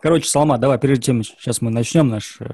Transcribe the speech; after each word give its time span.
Короче, 0.00 0.28
Салма, 0.28 0.58
давай, 0.58 0.78
прежде 0.78 1.06
чем 1.06 1.24
сейчас 1.24 1.60
мы 1.60 1.70
начнем 1.70 2.08
наш 2.08 2.36
э, 2.40 2.44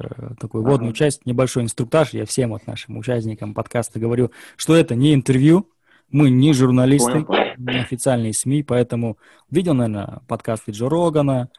такую 0.40 0.64
водную 0.64 0.90
ага. 0.90 0.98
часть, 0.98 1.26
небольшой 1.26 1.64
инструктаж, 1.64 2.14
я 2.14 2.24
всем 2.24 2.50
вот 2.50 2.66
нашим 2.66 2.96
участникам 2.96 3.52
подкаста 3.52 3.98
говорю, 3.98 4.30
что 4.56 4.74
это 4.74 4.94
не 4.94 5.12
интервью, 5.12 5.68
мы 6.10 6.30
не 6.30 6.54
журналисты, 6.54 7.24
Понял. 7.24 7.54
не 7.58 7.80
официальные 7.80 8.32
СМИ, 8.32 8.62
поэтому 8.62 9.18
видел, 9.50 9.74
наверное, 9.74 10.22
подкасты 10.26 10.72
Джо 10.72 10.88
Рогана, 10.88 11.50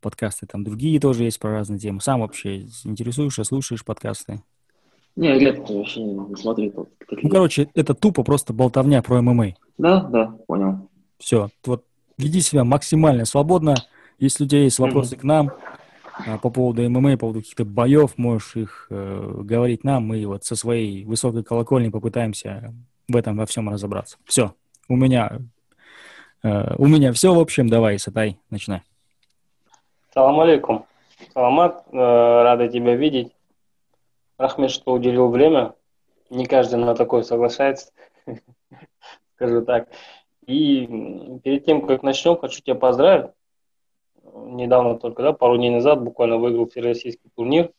подкасты 0.00 0.46
там 0.46 0.64
другие 0.64 1.00
тоже 1.00 1.24
есть 1.24 1.38
про 1.38 1.50
разные 1.50 1.78
темы. 1.78 2.00
Сам 2.00 2.20
вообще 2.20 2.62
интересуешься, 2.84 3.44
слушаешь 3.44 3.84
подкасты? 3.84 4.42
Не, 5.16 5.38
редко 5.38 5.72
вообще 5.72 6.02
не 6.02 6.36
смотрю. 6.36 6.88
Ну, 7.10 7.28
короче, 7.28 7.68
это 7.74 7.94
тупо 7.94 8.22
просто 8.22 8.52
болтовня 8.52 9.02
про 9.02 9.20
ММА. 9.20 9.54
Да, 9.76 10.02
да, 10.02 10.36
понял. 10.46 10.88
Все, 11.18 11.48
вот 11.64 11.84
веди 12.18 12.40
себя 12.40 12.64
максимально 12.64 13.24
свободно. 13.24 13.74
Если 14.18 14.44
у 14.44 14.48
тебя 14.48 14.62
есть 14.62 14.78
вопросы 14.78 15.14
mm-hmm. 15.14 15.20
к 15.20 15.24
нам 15.24 15.52
а, 16.26 16.38
по 16.38 16.50
поводу 16.50 16.88
ММА, 16.88 17.12
по 17.12 17.18
поводу 17.18 17.40
каких-то 17.40 17.64
боев, 17.64 18.16
можешь 18.16 18.56
их 18.56 18.86
э, 18.90 19.40
говорить 19.42 19.84
нам. 19.84 20.06
Мы 20.06 20.26
вот 20.26 20.44
со 20.44 20.56
своей 20.56 21.04
высокой 21.04 21.44
колокольни 21.44 21.90
попытаемся 21.90 22.74
в 23.08 23.16
этом 23.16 23.36
во 23.36 23.46
всем 23.46 23.68
разобраться. 23.68 24.16
Все, 24.24 24.54
у 24.88 24.96
меня, 24.96 25.38
э, 26.42 26.74
у 26.76 26.86
меня 26.86 27.12
все, 27.12 27.34
в 27.34 27.38
общем, 27.38 27.68
давай, 27.68 27.98
Сатай, 27.98 28.38
начинай. 28.48 28.82
Салам 30.14 30.40
алейкум. 30.40 30.86
Саламат, 31.34 31.84
э, 31.92 31.96
рада 31.96 32.68
тебя 32.68 32.94
видеть. 32.96 33.32
Рахмет, 34.38 34.70
что 34.70 34.92
уделил 34.92 35.28
время. 35.28 35.74
Не 36.30 36.46
каждый 36.46 36.76
на 36.76 36.94
такое 36.94 37.22
соглашается, 37.22 37.90
скажу 39.34 39.62
так. 39.64 39.88
И 40.46 40.86
перед 41.44 41.64
тем, 41.64 41.86
как 41.86 42.02
начнем, 42.02 42.36
хочу 42.36 42.60
тебя 42.60 42.74
поздравить. 42.74 43.30
Недавно 44.44 44.98
только, 44.98 45.22
да, 45.22 45.32
пару 45.32 45.56
дней 45.56 45.70
назад 45.70 46.02
буквально 46.02 46.36
выиграл 46.36 46.68
всероссийский 46.68 47.30
турнир. 47.34 47.70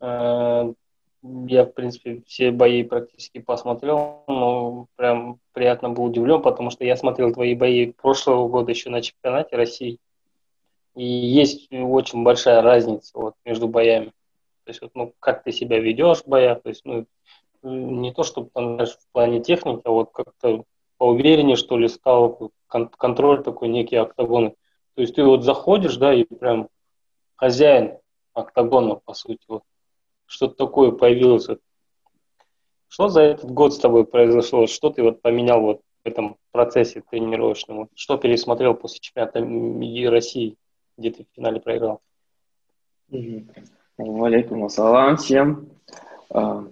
Э, 0.00 0.72
я, 1.22 1.64
в 1.64 1.72
принципе, 1.72 2.22
все 2.26 2.50
бои 2.50 2.82
практически 2.82 3.38
посмотрел, 3.38 4.24
но 4.26 4.86
прям 4.96 5.38
приятно 5.52 5.90
был 5.90 6.04
удивлен, 6.04 6.42
потому 6.42 6.70
что 6.70 6.84
я 6.84 6.96
смотрел 6.96 7.32
твои 7.32 7.54
бои 7.54 7.92
прошлого 7.92 8.48
года 8.48 8.72
еще 8.72 8.90
на 8.90 9.02
чемпионате 9.02 9.56
России. 9.56 9.98
И 10.96 11.04
есть 11.04 11.68
очень 11.70 12.22
большая 12.24 12.60
разница 12.60 13.12
вот, 13.14 13.34
между 13.44 13.68
боями. 13.68 14.12
То 14.64 14.70
есть, 14.70 14.82
вот, 14.82 14.90
ну, 14.94 15.12
как 15.20 15.44
ты 15.44 15.52
себя 15.52 15.78
ведешь 15.78 16.22
в 16.22 16.28
боях, 16.28 16.62
то 16.62 16.68
есть, 16.68 16.82
ну, 16.84 17.06
не 17.62 18.12
то, 18.12 18.24
чтобы 18.24 18.50
там, 18.52 18.74
знаешь, 18.74 18.96
в 18.96 19.12
плане 19.12 19.40
техники, 19.40 19.82
а 19.84 19.90
вот 19.90 20.10
как-то 20.12 20.64
поувереннее, 20.98 21.56
что 21.56 21.78
ли, 21.78 21.88
стал 21.88 22.50
кон- 22.66 22.88
контроль 22.88 23.42
такой, 23.42 23.68
некий 23.68 23.96
октагоны. 23.96 24.54
То 24.94 25.02
есть 25.02 25.14
ты 25.14 25.24
вот 25.24 25.44
заходишь, 25.44 25.96
да, 25.96 26.12
и 26.12 26.24
прям 26.24 26.68
хозяин 27.36 27.98
октагона, 28.34 28.96
по 28.96 29.14
сути, 29.14 29.42
вот. 29.48 29.62
Что-то 30.26 30.54
такое 30.54 30.92
появилось. 30.92 31.46
Что 32.88 33.08
за 33.08 33.20
этот 33.20 33.50
год 33.50 33.74
с 33.74 33.78
тобой 33.78 34.06
произошло? 34.06 34.66
Что 34.66 34.90
ты 34.90 35.02
вот 35.02 35.20
поменял 35.20 35.60
вот 35.60 35.80
в 36.04 36.08
этом 36.08 36.36
процессе 36.52 37.02
тренировочном? 37.10 37.90
Что 37.94 38.16
пересмотрел 38.16 38.74
после 38.74 39.00
чемпионата 39.00 39.40
России, 40.10 40.56
где 40.96 41.10
ты 41.10 41.24
в 41.24 41.34
финале 41.34 41.60
проиграл? 41.60 42.00
Валейкум 43.98 44.64
ассалам 44.64 45.16
всем. 45.16 45.68
А, 46.30 46.64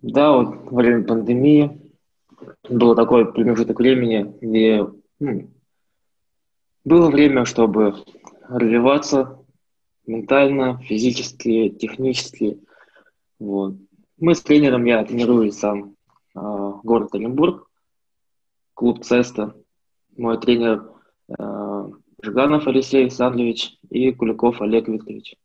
да, 0.00 0.32
вот 0.32 0.70
во 0.70 0.76
время 0.76 1.04
пандемии 1.04 1.92
было 2.68 2.94
такое 2.94 3.24
промежуток 3.24 3.78
времени, 3.78 4.36
где 4.40 4.86
ну, 5.18 5.50
было 6.84 7.10
время, 7.10 7.44
чтобы 7.44 8.04
развиваться 8.48 9.38
ментально, 10.06 10.78
физически, 10.78 11.70
технически. 11.70 12.58
Вот. 13.38 13.76
Мы 14.18 14.34
с 14.34 14.42
тренером, 14.42 14.84
я 14.84 15.04
тренируюсь 15.04 15.58
сам 15.58 15.96
э, 16.34 16.40
город 16.82 17.14
Оренбург, 17.14 17.68
клуб 18.74 19.04
Цеста. 19.04 19.54
Мой 20.16 20.38
тренер 20.40 20.90
э, 21.28 21.88
Жиганов 22.22 22.66
Алексей 22.66 23.02
Александрович 23.02 23.78
и 23.90 24.12
Куликов 24.12 24.60
Олег 24.60 24.88
Викторович. 24.88 25.36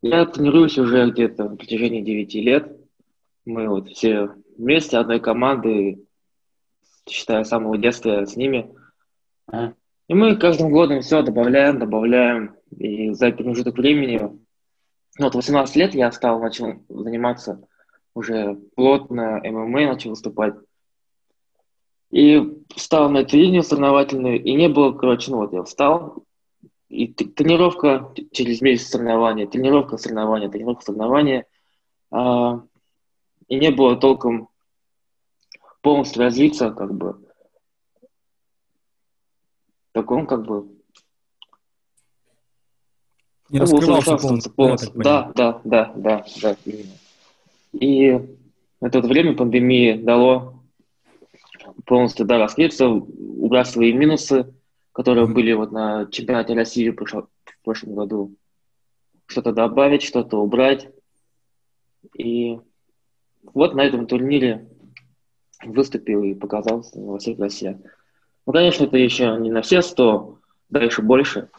Я 0.00 0.26
тренируюсь 0.26 0.78
уже 0.78 1.10
где-то 1.10 1.48
на 1.48 1.56
протяжении 1.56 2.02
9 2.02 2.34
лет. 2.34 2.80
Мы 3.44 3.68
вот 3.68 3.88
все 3.88 4.34
вместе, 4.56 4.98
одной 4.98 5.20
команды, 5.20 6.06
считая 7.08 7.44
самого 7.44 7.76
детства 7.76 8.24
с 8.24 8.36
ними. 8.36 8.70
А. 9.50 9.72
И 10.08 10.14
мы 10.14 10.36
каждым 10.36 10.70
годом 10.70 11.00
все 11.00 11.22
добавляем, 11.22 11.78
добавляем. 11.78 12.56
И 12.76 13.10
за 13.12 13.30
промежуток 13.32 13.76
времени, 13.76 14.20
ну, 14.20 15.24
вот 15.24 15.34
18 15.34 15.76
лет 15.76 15.94
я 15.94 16.10
стал, 16.12 16.40
начал 16.40 16.82
заниматься 16.88 17.66
уже 18.14 18.54
плотно 18.74 19.40
ММА, 19.44 19.86
начал 19.86 20.10
выступать. 20.10 20.54
И 22.10 22.40
встал 22.74 23.10
на 23.10 23.18
эту 23.18 23.36
линию 23.36 23.62
соревновательную, 23.62 24.42
и 24.42 24.54
не 24.54 24.68
было, 24.68 24.92
короче, 24.92 25.30
ну 25.30 25.38
вот 25.38 25.52
я 25.52 25.62
встал, 25.62 26.24
и 26.88 27.06
тренировка 27.08 28.12
через 28.32 28.62
месяц 28.62 28.88
соревнования, 28.88 29.46
тренировка 29.46 29.98
соревнования, 29.98 30.48
тренировка 30.48 30.84
соревнования. 30.84 31.46
А, 32.10 32.62
и 33.46 33.56
не 33.56 33.70
было 33.70 33.96
толком 33.96 34.48
полностью 35.82 36.22
развиться, 36.22 36.70
как 36.70 36.94
бы, 36.94 37.27
в 39.98 40.02
таком, 40.02 40.26
как 40.26 40.46
бы, 40.46 40.68
не 43.50 43.58
раскрывался 43.58 44.16
полностью. 44.16 44.52
полностью. 44.52 44.92
Да, 44.94 45.32
да, 45.34 45.60
да, 45.64 45.92
да, 45.96 46.24
да, 46.40 46.56
именно. 46.64 46.92
И 47.72 48.20
это 48.80 49.00
время 49.00 49.34
пандемии 49.34 49.94
дало 49.94 50.62
полностью 51.84 52.26
да, 52.26 52.38
раскрыться, 52.38 52.88
убрать 52.88 53.68
свои 53.68 53.92
минусы, 53.92 54.54
которые 54.92 55.26
mm-hmm. 55.26 55.32
были 55.32 55.52
вот 55.54 55.72
на 55.72 56.06
чемпионате 56.10 56.54
России 56.54 56.90
в 56.90 56.94
прошлом, 56.94 57.28
в 57.44 57.64
прошлом 57.64 57.94
году. 57.94 58.36
Что-то 59.26 59.52
добавить, 59.52 60.02
что-то 60.02 60.38
убрать. 60.38 60.88
И 62.16 62.58
вот 63.42 63.74
на 63.74 63.80
этом 63.80 64.06
турнире 64.06 64.68
выступил 65.64 66.22
и 66.22 66.34
показался 66.34 67.00
во 67.00 67.18
всей 67.18 67.34
красе. 67.34 67.80
Ну, 68.48 68.52
конечно, 68.54 68.84
это 68.84 68.96
еще 68.96 69.36
не 69.38 69.50
на 69.50 69.60
все 69.60 69.82
сто, 69.82 70.38
дальше 70.70 71.02
больше. 71.02 71.50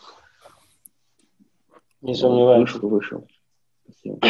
Не 2.02 2.16
сомневаюсь. 2.16 2.72
Вышел, 2.72 2.90
вышел. 2.90 3.28
Спасибо. 3.84 4.28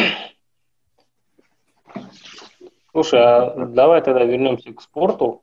Слушай, 2.92 3.18
а 3.22 3.64
давай 3.64 4.02
тогда 4.02 4.24
вернемся 4.24 4.74
к 4.74 4.82
спорту. 4.82 5.42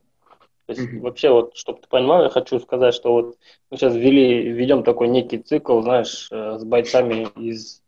То 0.67 0.73
есть 0.73 0.93
mm-hmm. 0.93 0.99
вообще 0.99 1.31
вот, 1.31 1.57
чтобы 1.57 1.81
ты 1.81 1.87
понимал, 1.87 2.21
я 2.21 2.29
хочу 2.29 2.59
сказать, 2.59 2.93
что 2.93 3.11
вот 3.11 3.37
мы 3.71 3.77
сейчас 3.77 3.95
ввели, 3.95 4.51
ведем 4.51 4.83
такой 4.83 5.07
некий 5.07 5.39
цикл, 5.39 5.81
знаешь, 5.81 6.27
э, 6.29 6.59
с 6.59 6.63
бойцами 6.65 7.29
из 7.35 7.81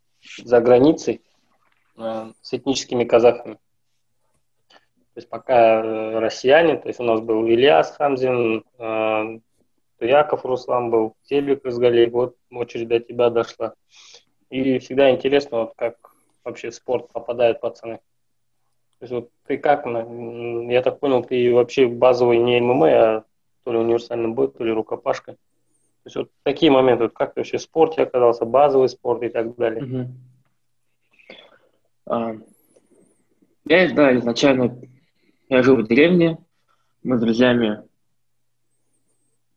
за 0.44 0.59
границей, 0.59 1.22
э, 1.97 2.31
с 2.41 2.51
этническими 2.51 3.03
казахами. 3.03 3.59
То 5.19 5.22
есть 5.22 5.30
пока 5.30 5.84
э, 5.84 6.19
россияне, 6.19 6.78
то 6.78 6.88
есть 6.88 7.02
у 7.02 7.03
нас 7.03 7.19
был 7.19 7.46
Ильяс 7.46 7.91
Хамзин, 7.91 8.63
Яков 10.00 10.46
Руслан 10.46 10.91
был, 10.91 11.16
Телик 11.24 11.66
Разгалей, 11.66 12.09
вот 12.09 12.38
очередь 12.50 12.88
до 12.88 13.02
тебя 13.02 13.29
дошла. 13.29 13.74
И 14.50 14.79
всегда 14.79 15.12
интересно, 15.12 15.58
вот 15.58 15.74
как 15.75 15.97
вообще 16.46 16.69
в 16.69 16.75
спорт 16.75 17.09
попадают 17.12 17.59
пацаны. 17.59 17.97
То 17.97 19.02
есть 19.02 19.12
вот 19.12 19.29
ты 19.46 19.58
как, 19.58 19.85
я 19.85 20.81
так 20.81 21.02
понял, 21.02 21.22
ты 21.22 21.53
вообще 21.53 21.88
базовый 21.88 22.38
не 22.38 22.62
ММА, 22.62 22.88
а 22.88 23.24
то 23.66 23.74
ли 23.74 23.78
универсальный 23.78 24.29
бой, 24.29 24.47
то 24.50 24.63
ли 24.63 24.72
рукопашка. 24.72 25.34
То 25.34 25.38
есть 26.06 26.16
вот 26.16 26.31
такие 26.44 26.72
моменты, 26.72 27.03
вот 27.03 27.14
как 27.14 27.34
ты 27.34 27.41
вообще 27.41 27.58
в 27.58 27.61
спорте 27.61 28.03
оказался, 28.03 28.46
базовый 28.46 28.88
спорт 28.88 29.22
и 29.23 29.28
так 29.28 29.53
далее. 29.58 29.84
Угу. 29.84 30.11
А, 32.05 32.35
я, 33.66 33.93
да, 33.93 34.16
изначально 34.16 34.79
я 35.49 35.63
жил 35.63 35.75
в 35.75 35.87
деревне, 35.87 36.37
мы 37.03 37.17
с 37.17 37.19
друзьями, 37.19 37.84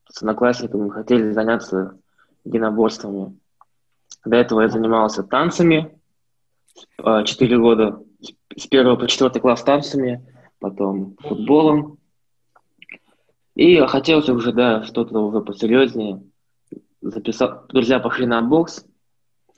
с 0.08 0.22
одноклассниками 0.22 0.88
хотели 0.88 1.30
заняться 1.32 1.98
единоборствами. 2.44 3.38
До 4.24 4.36
этого 4.36 4.62
я 4.62 4.68
занимался 4.68 5.22
танцами 5.22 5.98
а, 6.98 7.24
четыре 7.24 7.58
года 7.58 8.02
с 8.56 8.66
первого 8.66 8.96
по 8.96 9.06
четвертый 9.06 9.40
класс 9.40 9.62
танцами, 9.62 10.24
потом 10.58 11.16
футболом. 11.20 11.98
И 13.54 13.78
хотелось 13.80 14.28
уже, 14.30 14.52
да, 14.52 14.84
что-то 14.84 15.18
уже 15.18 15.40
посерьезнее. 15.40 16.22
Записал, 17.02 17.66
друзья 17.68 18.00
пошли 18.00 18.26
на 18.26 18.40
бокс. 18.40 18.86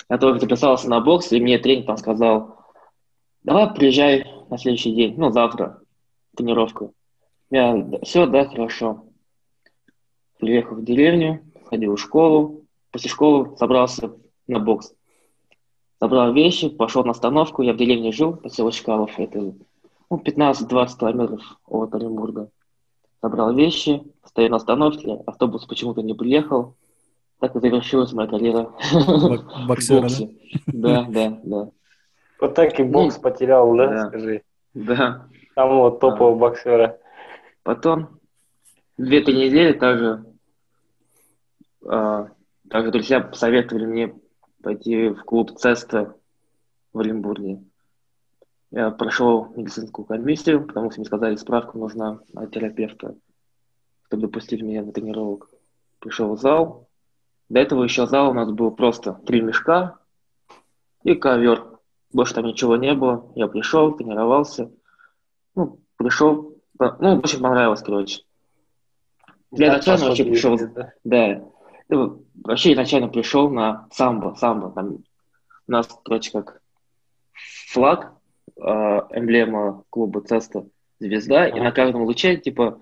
Я 0.09 0.19
тоже 0.19 0.41
записался 0.41 0.91
на 0.91 1.01
бокс, 1.01 1.31
и 1.31 1.41
мне 1.41 1.59
тренер 1.59 1.87
там 1.87 1.97
сказал, 1.97 2.59
давай 3.45 3.73
приезжай 3.73 4.27
на 4.51 4.59
следующий 4.59 4.95
день, 4.95 5.15
ну, 5.17 5.31
завтра, 5.31 5.84
тренировка. 6.37 6.91
Я, 7.51 8.01
все, 8.03 8.27
да, 8.27 8.47
хорошо. 8.47 9.05
Приехал 10.39 10.77
в 10.77 10.85
деревню, 10.85 11.45
ходил 11.67 11.97
в 11.97 12.01
школу, 12.01 12.65
после 12.91 13.11
школы 13.11 13.57
собрался 13.57 14.13
на 14.47 14.59
бокс. 14.59 14.95
Собрал 16.01 16.33
вещи, 16.33 16.69
пошел 16.69 17.05
на 17.05 17.13
остановку, 17.13 17.63
я 17.63 17.73
в 17.73 17.77
деревне 17.77 18.13
жил, 18.13 18.37
поселок 18.37 18.75
Чкалов, 18.75 19.19
это 19.19 19.55
ну, 20.11 20.17
15-20 20.17 20.99
километров 20.99 21.43
от 21.67 21.95
Оренбурга. 21.95 22.51
Собрал 23.21 23.55
вещи, 23.55 24.03
стою 24.25 24.51
на 24.51 24.57
остановке, 24.57 25.23
автобус 25.27 25.65
почему-то 25.65 26.03
не 26.03 26.15
приехал. 26.15 26.75
Так 27.41 27.57
и 27.57 27.61
завершилась 27.61 28.13
моя 28.13 28.29
карьера 28.29 28.71
Боксера, 29.67 30.09
да? 30.09 30.29
Да, 30.67 31.07
да, 31.09 31.41
да. 31.43 31.71
Вот 32.41 32.55
так 32.55 32.79
и 32.79 32.83
бокс 32.83 33.17
потерял, 33.17 33.75
да, 33.77 33.87
да, 33.89 34.09
скажи? 34.09 34.43
Да. 34.75 35.27
Самого 35.55 35.93
топового 35.93 36.37
боксера. 36.37 36.99
Потом 37.63 38.19
две-три 38.99 39.37
недели 39.37 39.73
также, 39.73 40.25
э, 41.85 42.29
также 42.69 42.91
друзья 42.91 43.21
посоветовали 43.21 43.87
мне 43.87 44.15
пойти 44.63 45.11
в 45.11 45.23
клуб 45.25 45.57
Цеста 45.57 46.17
в 46.93 46.99
Оренбурге. 46.99 47.63
Я 48.73 48.91
прошел 48.91 49.53
медицинскую 49.55 50.05
комиссию, 50.05 50.67
потому 50.67 50.91
что 50.91 51.01
мне 51.01 51.07
сказали, 51.07 51.37
справка 51.37 51.79
нужна 51.79 52.19
от 52.35 52.51
терапевта, 52.51 53.15
чтобы 54.07 54.23
допустили 54.23 54.63
меня 54.65 54.83
на 54.83 54.91
тренировок. 54.91 55.49
Пришел 56.01 56.35
в 56.35 56.41
зал. 56.41 56.89
До 57.49 57.61
этого 57.61 57.85
еще 57.85 58.07
зал 58.09 58.31
у 58.31 58.35
нас 58.35 58.51
был 58.51 58.73
просто 58.73 59.13
три 59.27 59.41
мешка 59.41 59.99
и 61.05 61.15
ковер. 61.15 61.79
Больше 62.13 62.35
там 62.35 62.47
ничего 62.47 62.77
не 62.77 62.95
было. 62.95 63.31
Я 63.37 63.47
пришел, 63.47 63.93
тренировался. 63.93 64.73
Ну, 65.55 65.79
пришел. 65.97 66.55
Ну, 66.79 67.21
очень 67.23 67.41
понравилось, 67.41 67.83
короче. 67.83 68.23
Я 69.53 69.69
да, 69.69 69.79
изначально 69.79 70.07
вообще 70.07 70.25
пришел, 70.25 70.59
да. 70.59 70.93
да. 71.05 71.45
Вообще 72.43 72.73
изначально 72.73 73.09
пришел 73.09 73.51
на 73.51 73.87
самбо, 73.93 74.35
самбо. 74.35 74.71
Там 74.71 74.99
у 75.67 75.71
нас, 75.71 75.89
короче, 76.05 76.33
как 76.33 76.61
флаг 77.69 78.13
э, 78.57 78.63
эмблема 78.63 79.85
клуба 79.91 80.21
Цеста 80.23 80.67
звезда, 80.99 81.49
и 81.49 81.61
на 81.61 81.73
каждом 81.73 82.03
луче 82.03 82.37
типа 82.37 82.81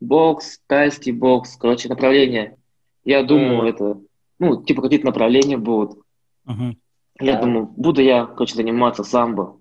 бокс, 0.00 0.60
тайский 0.66 1.12
бокс, 1.12 1.56
короче, 1.56 1.88
направление. 1.88 2.56
Я 3.04 3.22
думаю, 3.22 3.62
mm. 3.62 3.70
это, 3.70 4.00
ну, 4.38 4.62
типа 4.62 4.82
какие-то 4.82 5.06
направления 5.06 5.56
будут. 5.56 5.98
Uh-huh. 6.46 6.76
Я 7.18 7.34
yeah. 7.34 7.40
думаю, 7.40 7.66
буду 7.66 8.02
я, 8.02 8.26
короче, 8.26 8.54
заниматься 8.54 9.04
самбо. 9.04 9.58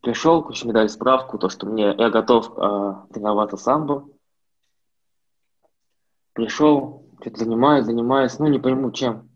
Пришел, 0.00 0.42
короче, 0.42 0.64
мне 0.64 0.72
дали 0.72 0.86
справку, 0.86 1.38
то, 1.38 1.48
что 1.50 1.66
мне, 1.66 1.94
я 1.96 2.10
готов 2.10 2.52
э, 2.56 2.94
тренироваться 3.12 3.56
самбо. 3.56 4.08
Пришел, 6.32 7.04
что-то 7.20 7.38
занимаюсь, 7.38 7.84
занимаюсь, 7.84 8.38
ну, 8.38 8.46
не 8.46 8.58
пойму, 8.58 8.90
чем. 8.92 9.28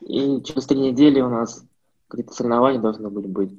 И 0.00 0.42
через 0.42 0.66
три 0.66 0.78
недели 0.78 1.20
у 1.20 1.28
нас 1.28 1.64
какие-то 2.08 2.32
соревнования 2.32 2.80
должны 2.80 3.08
были 3.08 3.26
быть. 3.28 3.52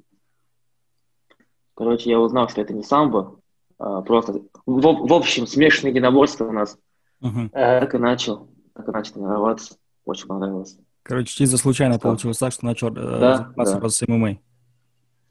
Короче, 1.75 2.09
я 2.09 2.19
узнал, 2.19 2.49
что 2.49 2.59
это 2.59 2.73
не 2.73 2.83
самбо, 2.83 3.39
а 3.77 4.01
просто 4.01 4.41
в, 4.65 4.81
в 4.81 5.13
общем 5.13 5.47
смешанное 5.47 5.91
единоборство 5.91 6.45
у 6.45 6.51
нас. 6.51 6.77
Uh-huh. 7.21 7.49
Так 7.49 7.95
и 7.95 7.97
начал, 7.97 8.49
так 8.73 8.87
и 8.89 8.91
начал 8.91 9.13
тренироваться. 9.13 9.77
Очень 10.03 10.27
понравилось. 10.27 10.77
Короче, 11.03 11.33
чисто 11.33 11.57
случайно 11.57 11.93
что? 11.95 12.03
получилось 12.03 12.37
так, 12.37 12.51
что 12.51 12.65
начал 12.65 12.89
э, 12.89 13.19
да, 13.19 13.53
заниматься 13.55 14.05
да. 14.05 14.13
ММА. 14.13 14.37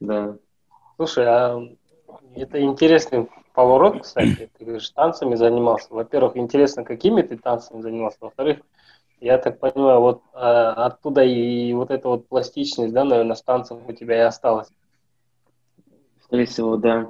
Да. 0.01 0.39
Слушай, 0.99 1.27
а 1.29 1.63
это 2.35 2.61
интересный 2.61 3.29
поворот, 3.55 4.03
кстати. 4.03 4.51
Ты 4.59 4.65
говоришь, 4.65 4.91
танцами 4.91 5.37
занимался. 5.37 5.87
Во-первых, 5.91 6.37
интересно, 6.37 6.83
какими 6.83 7.23
ты 7.23 7.37
танцами 7.37 7.83
занимался. 7.83 8.19
Во-вторых, 8.21 8.59
я 9.21 9.39
так 9.39 9.61
понимаю, 9.61 10.01
вот 10.01 10.23
а, 10.33 10.87
оттуда 10.87 11.23
и 11.23 11.73
вот 11.73 11.93
эта 11.93 12.09
вот 12.09 12.27
пластичность, 12.27 12.93
да, 12.93 13.05
наверное, 13.05 13.37
с 13.37 13.43
танцем 13.43 13.79
у 13.87 13.93
тебя 13.93 14.17
и 14.17 14.21
осталась. 14.23 14.67
Скорее 16.25 16.47
всего, 16.47 16.77
да. 16.77 17.09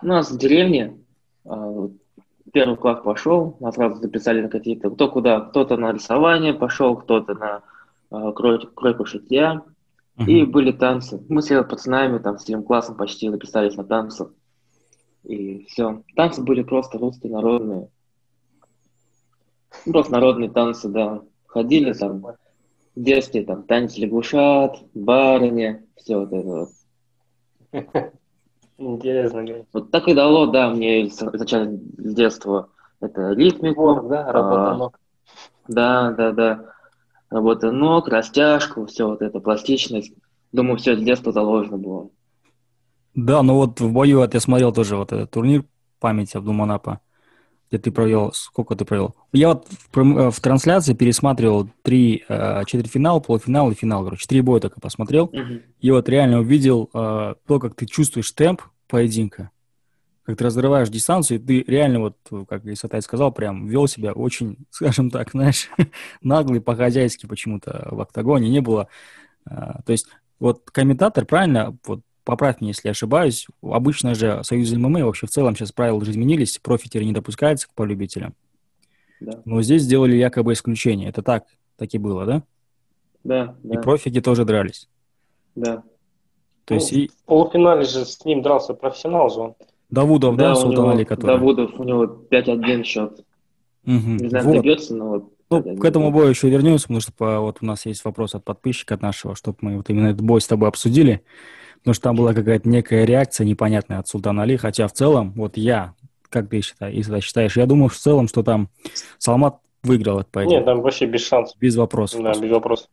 У 0.00 0.06
нас 0.06 0.30
в 0.30 0.38
деревне 0.38 1.00
а, 1.44 1.88
первый 2.52 2.76
класс 2.76 3.00
пошел, 3.02 3.56
нас 3.58 3.74
сразу 3.74 3.96
записали 3.96 4.42
на 4.42 4.48
какие-то, 4.48 4.90
кто 4.90 5.10
куда, 5.10 5.40
кто-то 5.40 5.76
на 5.76 5.92
рисование 5.92 6.54
пошел, 6.54 6.96
кто-то 6.96 7.34
на 7.34 7.62
э, 8.12 8.32
крой, 8.32 8.64
кройку 8.74 9.06
шитья, 9.06 9.62
uh-huh. 10.18 10.26
и 10.26 10.44
были 10.44 10.72
танцы. 10.72 11.24
Мы 11.28 11.42
с 11.42 11.62
пацанами, 11.64 12.18
там, 12.18 12.38
с 12.38 12.44
тем 12.44 12.62
классом 12.62 12.96
почти 12.96 13.30
записались 13.30 13.76
на 13.76 13.84
танцы. 13.84 14.28
И 15.24 15.66
все. 15.66 16.02
Танцы 16.16 16.42
были 16.42 16.62
просто 16.62 16.98
русские, 16.98 17.32
народные. 17.32 17.88
Ну, 19.86 19.92
просто 19.92 20.12
народные 20.12 20.50
танцы, 20.50 20.88
да. 20.88 21.22
Ходили 21.46 21.92
там 21.92 22.22
в 22.22 22.36
детстве, 23.00 23.44
там, 23.44 23.62
танец 23.64 23.96
лягушат, 23.96 24.78
барыня, 24.94 25.84
все 25.96 26.18
вот 26.18 26.32
это 26.32 26.48
вот. 26.48 26.68
Интересно, 28.78 29.64
Вот 29.72 29.90
так 29.90 30.08
и 30.08 30.14
дало, 30.14 30.46
да, 30.46 30.70
мне 30.70 31.06
изначально 31.06 31.78
с 31.98 32.14
детства 32.14 32.70
это 33.00 33.32
ритмику. 33.32 33.94
Вот, 33.94 34.08
да, 34.08 34.32
работа 34.32 34.70
а, 34.70 34.76
ног. 34.76 35.00
Да, 35.68 36.10
да, 36.12 36.32
да. 36.32 36.72
Работа 37.32 37.72
ног, 37.72 38.08
растяжку, 38.08 38.84
все 38.84 39.08
вот 39.08 39.22
это, 39.22 39.40
пластичность. 39.40 40.12
Думаю, 40.52 40.76
все 40.76 40.94
с 40.94 41.02
детства 41.02 41.32
заложено 41.32 41.78
было. 41.78 42.10
Да, 43.14 43.42
ну 43.42 43.54
вот 43.54 43.80
в 43.80 43.90
бою 43.90 44.18
вот 44.18 44.34
я 44.34 44.40
смотрел 44.40 44.70
тоже 44.70 44.96
вот 44.96 45.12
этот 45.12 45.30
турнир 45.30 45.64
памяти 45.98 46.36
Абдуманапа, 46.36 47.00
где 47.70 47.78
ты 47.78 47.90
провел, 47.90 48.32
сколько 48.34 48.76
ты 48.76 48.84
провел? 48.84 49.14
Я 49.32 49.48
вот 49.48 49.66
в, 49.66 49.98
э, 49.98 50.30
в 50.30 50.40
трансляции 50.42 50.92
пересматривал 50.92 51.70
три, 51.80 52.22
э, 52.28 52.64
четвертьфинал, 52.66 53.22
полуфинал 53.22 53.70
и 53.70 53.74
финал, 53.74 54.04
короче, 54.04 54.26
три 54.28 54.42
боя 54.42 54.60
только 54.60 54.78
посмотрел, 54.78 55.30
uh-huh. 55.32 55.62
и 55.80 55.90
вот 55.90 56.10
реально 56.10 56.40
увидел 56.40 56.90
э, 56.92 57.34
то, 57.46 57.58
как 57.60 57.76
ты 57.76 57.86
чувствуешь 57.86 58.30
темп 58.32 58.60
поединка, 58.88 59.51
как 60.24 60.36
ты 60.36 60.44
разрываешь 60.44 60.88
дистанцию, 60.88 61.38
и 61.38 61.42
ты 61.42 61.64
реально, 61.66 62.00
вот, 62.00 62.46
как 62.48 62.64
Исатай 62.66 63.02
сказал, 63.02 63.32
прям 63.32 63.66
вел 63.66 63.86
себя 63.88 64.12
очень, 64.12 64.58
скажем 64.70 65.10
так, 65.10 65.30
знаешь, 65.32 65.68
наглый, 66.22 66.60
по-хозяйски 66.60 67.26
почему-то 67.26 67.88
в 67.90 68.00
октагоне 68.00 68.48
не 68.48 68.60
было. 68.60 68.88
Э, 69.48 69.80
то 69.84 69.92
есть 69.92 70.06
вот 70.38 70.70
комментатор 70.70 71.24
правильно 71.24 71.76
вот 71.86 72.00
поправь 72.24 72.60
меня, 72.60 72.70
если 72.70 72.88
я 72.88 72.92
ошибаюсь, 72.92 73.46
обычно 73.62 74.14
же 74.14 74.42
Союз 74.44 74.72
ММА 74.72 75.04
вообще 75.04 75.26
в 75.26 75.30
целом 75.30 75.56
сейчас 75.56 75.72
правила 75.72 75.96
уже 75.96 76.12
изменились, 76.12 76.58
профи 76.58 76.88
теперь 76.88 77.04
не 77.04 77.12
допускается 77.12 77.68
к 77.68 77.74
полюбителям. 77.74 78.34
Да. 79.20 79.40
Но 79.44 79.62
здесь 79.62 79.82
сделали 79.82 80.16
якобы 80.16 80.52
исключение. 80.52 81.08
Это 81.08 81.22
так, 81.22 81.44
так 81.76 81.94
и 81.94 81.98
было, 81.98 82.26
да? 82.26 82.42
Да, 83.24 83.56
да. 83.62 83.74
И 83.74 83.82
профики 83.82 84.20
тоже 84.20 84.44
дрались. 84.44 84.88
Да. 85.54 85.84
То 86.64 86.74
ну, 86.74 86.80
есть 86.80 86.92
и... 86.92 87.08
В 87.08 87.24
полуфинале 87.24 87.84
же 87.84 88.04
с 88.04 88.24
ним 88.24 88.42
дрался 88.42 88.74
профессионал 88.74 89.30
же 89.30 89.40
он. 89.40 89.54
Давудов, 89.92 90.36
да, 90.36 90.48
да 90.48 90.54
Султан 90.56 91.04
который? 91.04 91.36
Давудов, 91.36 91.78
у 91.78 91.84
него 91.84 92.04
5-1 92.30 92.82
счет. 92.82 93.20
Угу. 93.84 93.92
Не 93.92 94.28
знаю, 94.28 94.46
вот. 94.46 94.54
добьется, 94.54 94.96
но 94.96 95.08
вот 95.08 95.32
ну, 95.50 95.76
к 95.76 95.84
этому 95.84 96.10
бою 96.10 96.30
еще 96.30 96.48
вернемся, 96.48 96.84
потому 96.84 97.00
что 97.00 97.12
по, 97.12 97.40
вот 97.40 97.58
у 97.60 97.66
нас 97.66 97.84
есть 97.84 98.02
вопрос 98.06 98.34
от 98.34 98.42
подписчика 98.42 98.94
от 98.94 99.02
нашего, 99.02 99.36
чтобы 99.36 99.58
мы 99.60 99.76
вот 99.76 99.90
именно 99.90 100.06
этот 100.06 100.22
бой 100.22 100.40
с 100.40 100.46
тобой 100.46 100.70
обсудили. 100.70 101.22
Потому 101.80 101.94
что 101.94 102.04
там 102.04 102.16
была 102.16 102.32
какая-то 102.32 102.66
некая 102.66 103.04
реакция 103.04 103.44
непонятная 103.44 103.98
от 103.98 104.08
Султана 104.08 104.44
Али, 104.44 104.56
хотя 104.56 104.88
в 104.88 104.92
целом, 104.92 105.32
вот 105.32 105.58
я, 105.58 105.94
как 106.30 106.48
ты 106.48 106.62
считаешь, 106.62 106.94
если 106.94 107.20
считаешь, 107.20 107.56
я 107.58 107.66
думаю 107.66 107.90
в 107.90 107.96
целом, 107.96 108.28
что 108.28 108.42
там 108.42 108.70
Салмат 109.18 109.58
выиграл 109.82 110.20
этот 110.20 110.32
поединок. 110.32 110.58
Нет, 110.60 110.64
там 110.64 110.80
вообще 110.80 111.04
без 111.04 111.26
шансов. 111.26 111.58
Без 111.60 111.76
вопросов. 111.76 112.22
Да, 112.22 112.32
без 112.32 112.50
вопросов. 112.50 112.88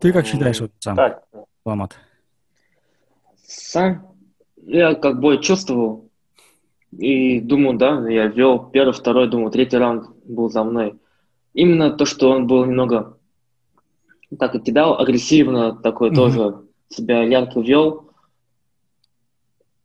Ты 0.00 0.12
как 0.12 0.26
считаешь 0.26 0.60
вот 0.60 0.72
сам, 0.80 0.96
так. 0.96 1.22
Салмат? 1.64 1.96
Сам 3.46 4.10
я 4.70 4.94
как 4.94 5.20
бой 5.20 5.40
чувствовал, 5.40 6.08
и 6.92 7.40
думаю, 7.40 7.78
да, 7.78 8.08
я 8.08 8.26
вел 8.26 8.70
первый, 8.70 8.92
второй, 8.92 9.28
думаю, 9.28 9.50
третий 9.50 9.76
раунд 9.76 10.08
был 10.24 10.50
за 10.50 10.64
мной. 10.64 10.98
Именно 11.54 11.90
то, 11.90 12.04
что 12.04 12.30
он 12.30 12.46
был 12.46 12.64
немного 12.64 13.16
так 14.38 14.54
и 14.54 14.60
кидал, 14.60 14.98
агрессивно, 14.98 15.74
такой 15.74 16.10
mm-hmm. 16.10 16.14
тоже 16.14 16.56
себя 16.88 17.22
ярко 17.22 17.60
вел. 17.60 18.10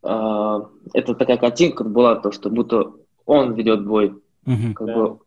А, 0.04 0.70
это 0.94 1.16
такая 1.16 1.38
картинка 1.38 1.84
была, 1.84 2.16
то, 2.16 2.32
что 2.32 2.50
будто 2.50 2.94
он 3.26 3.54
ведет 3.54 3.86
бой. 3.86 4.14
Uh-huh. 4.46 4.74
Как 4.74 4.88
да. 4.88 4.96
бы 4.96 5.20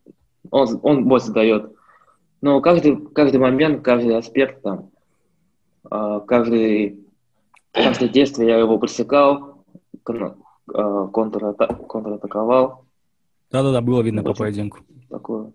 он, 0.51 0.79
он 0.83 1.05
бой 1.05 1.19
задает. 1.19 1.73
Но 2.41 2.61
каждый, 2.61 2.95
каждый 3.07 3.37
момент, 3.37 3.83
каждый 3.83 4.17
аспект 4.17 4.61
там, 4.61 4.91
а, 5.89 6.21
каждый, 6.21 7.05
каждое 7.73 8.07
действие 8.07 8.49
я 8.49 8.57
его 8.57 8.77
пресекал, 8.77 9.48
а, 10.73 11.07
контратаковал. 11.07 12.85
Да-да-да, 13.51 13.81
было 13.81 14.01
видно 14.01 14.23
по 14.23 14.33
поединку. 14.33 14.79
Такое. 15.09 15.51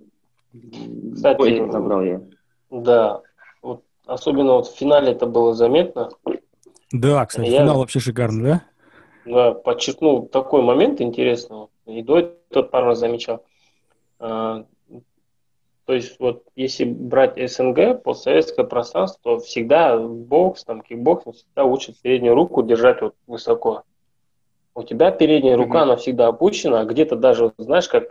Кстати, 1.15 1.71
забрал 1.71 2.03
я. 2.03 2.21
Да, 2.71 3.23
Особенно 4.07 4.55
вот 4.55 4.67
в 4.67 4.77
финале 4.77 5.13
это 5.13 5.27
было 5.27 5.55
заметно. 5.55 6.11
Да, 6.93 7.25
кстати, 7.27 7.49
Я, 7.49 7.61
финал 7.61 7.79
вообще 7.79 8.01
шикарный, 8.01 8.43
да? 8.43 8.63
Да, 9.25 9.53
подчеркнул 9.55 10.29
такой 10.29 10.63
момент 10.63 11.01
интересный. 11.01 11.69
И 11.87 12.03
до 12.03 12.19
этого 12.19 12.63
пару 12.63 12.89
раз 12.89 12.99
замечал. 12.99 13.45
А, 14.19 14.67
есть 15.89 16.19
вот 16.19 16.45
если 16.55 16.85
брать 16.85 17.39
СНГ, 17.51 18.03
постсоветское 18.03 18.67
пространство, 18.67 19.21
то 19.23 19.39
всегда 19.39 19.99
бокс, 19.99 20.65
там 20.65 20.83
кикбоксинг 20.83 21.37
всегда 21.37 21.65
учат 21.65 21.99
переднюю 22.01 22.35
руку 22.35 22.63
держать 22.63 23.01
вот 23.01 23.15
высоко. 23.27 23.85
У 24.75 24.83
тебя 24.83 25.11
передняя 25.11 25.57
рука, 25.57 25.79
mm-hmm. 25.79 25.83
она 25.83 25.97
всегда 25.97 26.29
опущена, 26.29 26.81
а 26.81 26.85
где-то 26.85 27.17
даже, 27.17 27.53
знаешь, 27.59 27.89
как 27.89 28.09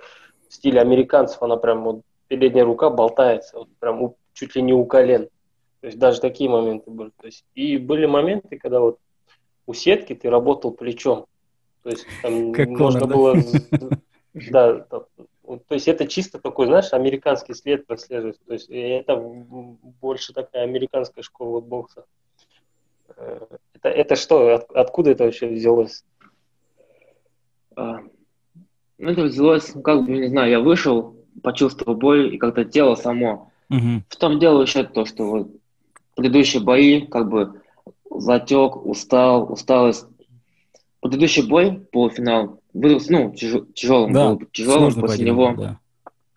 в 0.48 0.54
стиле 0.54 0.80
американцев, 0.80 1.42
она 1.42 1.58
прям 1.58 1.84
вот 1.84 2.02
передняя 2.28 2.64
рука 2.66 2.90
болтается, 2.90 3.60
вот 3.60 3.70
прям 3.80 4.02
у, 4.02 4.18
чуть 4.34 4.56
ли 4.56 4.62
не 4.62 4.74
у 4.74 4.86
колен. 4.86 5.28
То 5.82 5.88
есть 5.88 6.00
даже 6.00 6.22
такие 6.22 6.50
моменты 6.50 6.90
были. 6.90 7.12
То 7.20 7.26
есть, 7.26 7.44
и 7.56 7.78
были 7.78 8.06
моменты, 8.06 8.58
когда 8.58 8.80
вот 8.80 9.00
у 9.66 9.74
сетки 9.74 10.16
ты 10.16 10.30
работал 10.30 10.72
плечом. 10.72 11.26
То 11.84 11.90
есть 11.90 12.06
там 12.22 12.54
как 12.54 12.70
нужно 12.70 13.02
Конор, 13.02 13.16
было... 13.16 13.38
Да, 14.34 14.80
то 14.80 15.76
есть 15.76 15.88
это 15.88 16.08
чисто 16.08 16.40
такой, 16.40 16.66
знаешь, 16.66 16.92
американский 16.94 17.54
след 17.54 17.86
прослеживается. 17.86 18.42
То 18.48 18.54
есть 18.54 18.68
это 18.70 19.16
больше 19.16 20.34
такая 20.34 20.64
американская 20.64 21.24
школа 21.24 21.60
бокса. 21.60 22.06
Э, 23.16 23.46
это, 23.74 23.90
это 23.90 24.16
что? 24.16 24.56
От, 24.56 24.72
откуда 24.72 25.12
это 25.12 25.26
вообще 25.26 25.48
взялось? 25.48 26.04
А, 27.76 28.00
ну, 28.98 29.10
это 29.10 29.24
взялось, 29.24 29.74
ну, 29.76 29.82
как 29.82 30.06
бы, 30.06 30.12
не 30.12 30.28
знаю, 30.28 30.52
я 30.52 30.60
вышел, 30.60 31.16
почувствовал 31.42 31.96
боль, 31.98 32.34
и 32.34 32.38
как-то 32.38 32.66
тело 32.66 32.96
само. 32.96 33.52
Угу. 33.70 34.04
В 34.10 34.16
том 34.18 34.40
дело 34.40 34.62
еще 34.62 34.84
то, 34.84 35.06
что 35.06 35.24
вот 35.24 35.52
предыдущие 36.16 36.64
бои, 36.64 37.02
как 37.08 37.30
бы, 37.30 37.62
затек, 38.10 38.86
устал, 38.86 39.52
усталость 39.52 40.08
предыдущий 41.04 41.46
бой, 41.46 41.86
полуфинал, 41.92 42.62
выдался, 42.74 43.12
ну, 43.12 43.34
тяж, 43.34 43.62
тяжелым 43.76 44.14
да, 44.14 44.30
был, 44.30 44.48
тяжелым, 44.52 44.94
после 44.94 45.26
него, 45.26 45.54
да. 45.58 45.80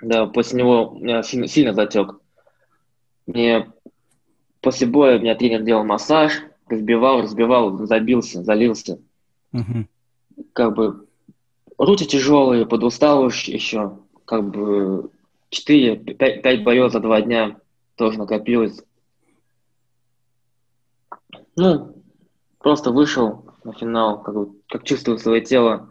да, 0.03 0.27
после 0.27 0.59
него 0.59 0.91
у 0.91 0.99
меня 0.99 1.23
сильно, 1.23 1.47
сильно 1.47 1.73
затек. 1.73 2.19
Мне 3.27 3.71
после 4.61 4.87
боя 4.89 5.19
меня 5.19 5.37
тренер 5.37 5.63
делал 5.63 5.85
массаж, 5.85 6.43
разбивал, 6.69 7.23
разбивал, 7.23 7.87
забился, 7.87 8.43
залился. 8.43 8.99
Угу. 9.53 9.87
Как 10.53 10.75
бы 10.75 11.07
руки 11.79 12.07
тяжелые, 12.07 12.67
подустал 12.67 13.27
еще, 13.27 13.99
как 14.25 14.49
бы 14.49 15.11
4-5 15.51 16.63
боев 16.63 16.93
за 16.93 17.01
два 17.01 17.21
дня 17.21 17.59
тоже 17.97 18.19
накопилось. 18.19 18.83
Ну, 21.57 21.95
просто 22.59 22.91
вышел, 22.91 23.45
на 23.65 23.73
финал, 23.73 24.23
как, 24.23 24.35
как 24.69 24.85
чувствую 24.85 25.19
свое 25.19 25.41
тело, 25.41 25.91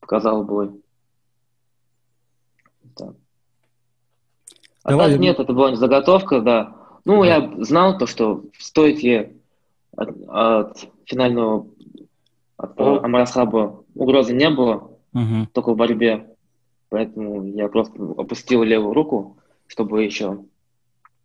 показал 0.00 0.44
бой. 0.44 0.70
Да. 2.96 3.14
А 4.82 4.90
Давай, 4.90 5.12
так 5.12 5.20
нет, 5.20 5.38
это 5.38 5.52
была 5.52 5.70
не 5.70 5.76
заготовка, 5.76 6.40
да. 6.40 6.76
Ну, 7.04 7.22
я 7.24 7.52
знал 7.58 7.98
то, 7.98 8.06
что 8.06 8.44
в 8.56 8.62
стойке 8.62 9.36
от, 9.96 10.10
от 10.28 10.88
финального 11.04 11.66
от. 12.56 12.78
Амрасхаба 12.78 13.84
угрозы 14.00 14.32
не 14.32 14.50
было, 14.50 14.90
uh-huh. 15.14 15.46
только 15.52 15.72
в 15.72 15.76
борьбе. 15.76 16.34
Поэтому 16.88 17.44
я 17.44 17.68
просто 17.68 18.02
опустил 18.16 18.62
левую 18.62 18.94
руку, 18.94 19.36
чтобы 19.66 20.02
еще 20.02 20.44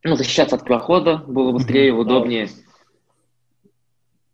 ну, 0.03 0.15
защищаться 0.15 0.57
от 0.57 0.65
прохода 0.65 1.23
было 1.25 1.51
быстрее, 1.51 1.91
uh-huh. 1.91 2.01
удобнее. 2.01 2.49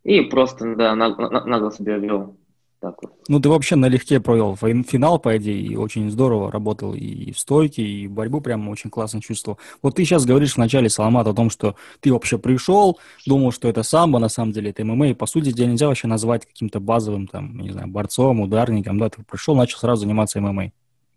И 0.04 0.22
просто, 0.22 0.76
да, 0.76 0.96
нагло 0.96 1.72
себя 1.72 1.98
вел. 1.98 2.36
Так 2.82 2.96
вот. 3.04 3.14
Ну, 3.28 3.40
ты 3.40 3.48
вообще 3.48 3.76
налегке 3.76 4.20
провел 4.20 4.56
финал, 4.56 5.20
по 5.20 5.38
идее, 5.38 5.62
и 5.62 5.76
очень 5.76 6.10
здорово 6.10 6.52
работал 6.52 6.96
и 6.96 7.32
в 7.32 7.38
стойке, 7.38 7.84
и 7.84 8.08
борьбу 8.08 8.42
прямо 8.42 8.72
очень 8.72 8.90
классно 8.90 9.22
чувствовал. 9.22 9.60
Вот 9.84 9.96
ты 9.96 10.04
сейчас 10.04 10.26
говоришь 10.26 10.56
в 10.56 10.58
начале, 10.58 10.90
Саламат, 10.90 11.28
о 11.28 11.34
том, 11.36 11.52
что 11.52 11.76
ты 12.00 12.12
вообще 12.12 12.40
пришел, 12.40 13.00
думал, 13.28 13.52
что 13.52 13.70
это 13.70 13.84
самбо, 13.84 14.18
на 14.18 14.30
самом 14.30 14.52
деле 14.52 14.72
это 14.72 14.84
ММА, 14.84 15.10
и 15.10 15.14
по 15.14 15.28
сути 15.28 15.52
дела 15.52 15.68
нельзя 15.68 15.88
вообще 15.88 16.08
назвать 16.08 16.48
каким-то 16.48 16.80
базовым, 16.80 17.28
там, 17.28 17.60
не 17.60 17.70
знаю, 17.70 17.88
борцом, 17.88 18.42
ударником, 18.42 18.98
да, 18.98 19.10
ты 19.10 19.24
пришел, 19.24 19.56
начал 19.56 19.78
сразу 19.78 20.02
заниматься 20.02 20.42
ММА. 20.42 20.72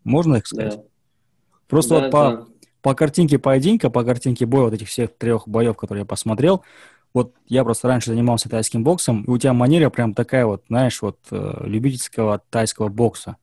Можно 0.04 0.34
так 0.34 0.46
сказать? 0.46 0.76
Да. 0.76 0.82
Просто 1.66 1.94
да, 1.94 2.00
вот 2.02 2.10
по, 2.10 2.30
да. 2.30 2.44
по 2.82 2.94
картинке 2.94 3.38
поединка, 3.38 3.88
по 3.88 4.04
картинке 4.04 4.44
боя 4.44 4.64
вот 4.64 4.74
этих 4.74 4.88
всех 4.88 5.16
трех 5.16 5.48
боев, 5.48 5.78
которые 5.78 6.02
я 6.02 6.06
посмотрел, 6.06 6.62
вот 7.14 7.32
я 7.46 7.62
просто 7.62 7.86
раньше 7.86 8.10
занимался 8.10 8.48
тайским 8.48 8.82
боксом, 8.82 9.22
и 9.22 9.30
у 9.30 9.38
тебя 9.38 9.52
манера 9.52 9.88
прям 9.88 10.14
такая 10.14 10.46
вот, 10.46 10.64
знаешь, 10.68 11.00
вот 11.00 11.18
э, 11.30 11.62
любительского 11.64 12.42
тайского 12.50 12.88
бокса. 12.88 13.36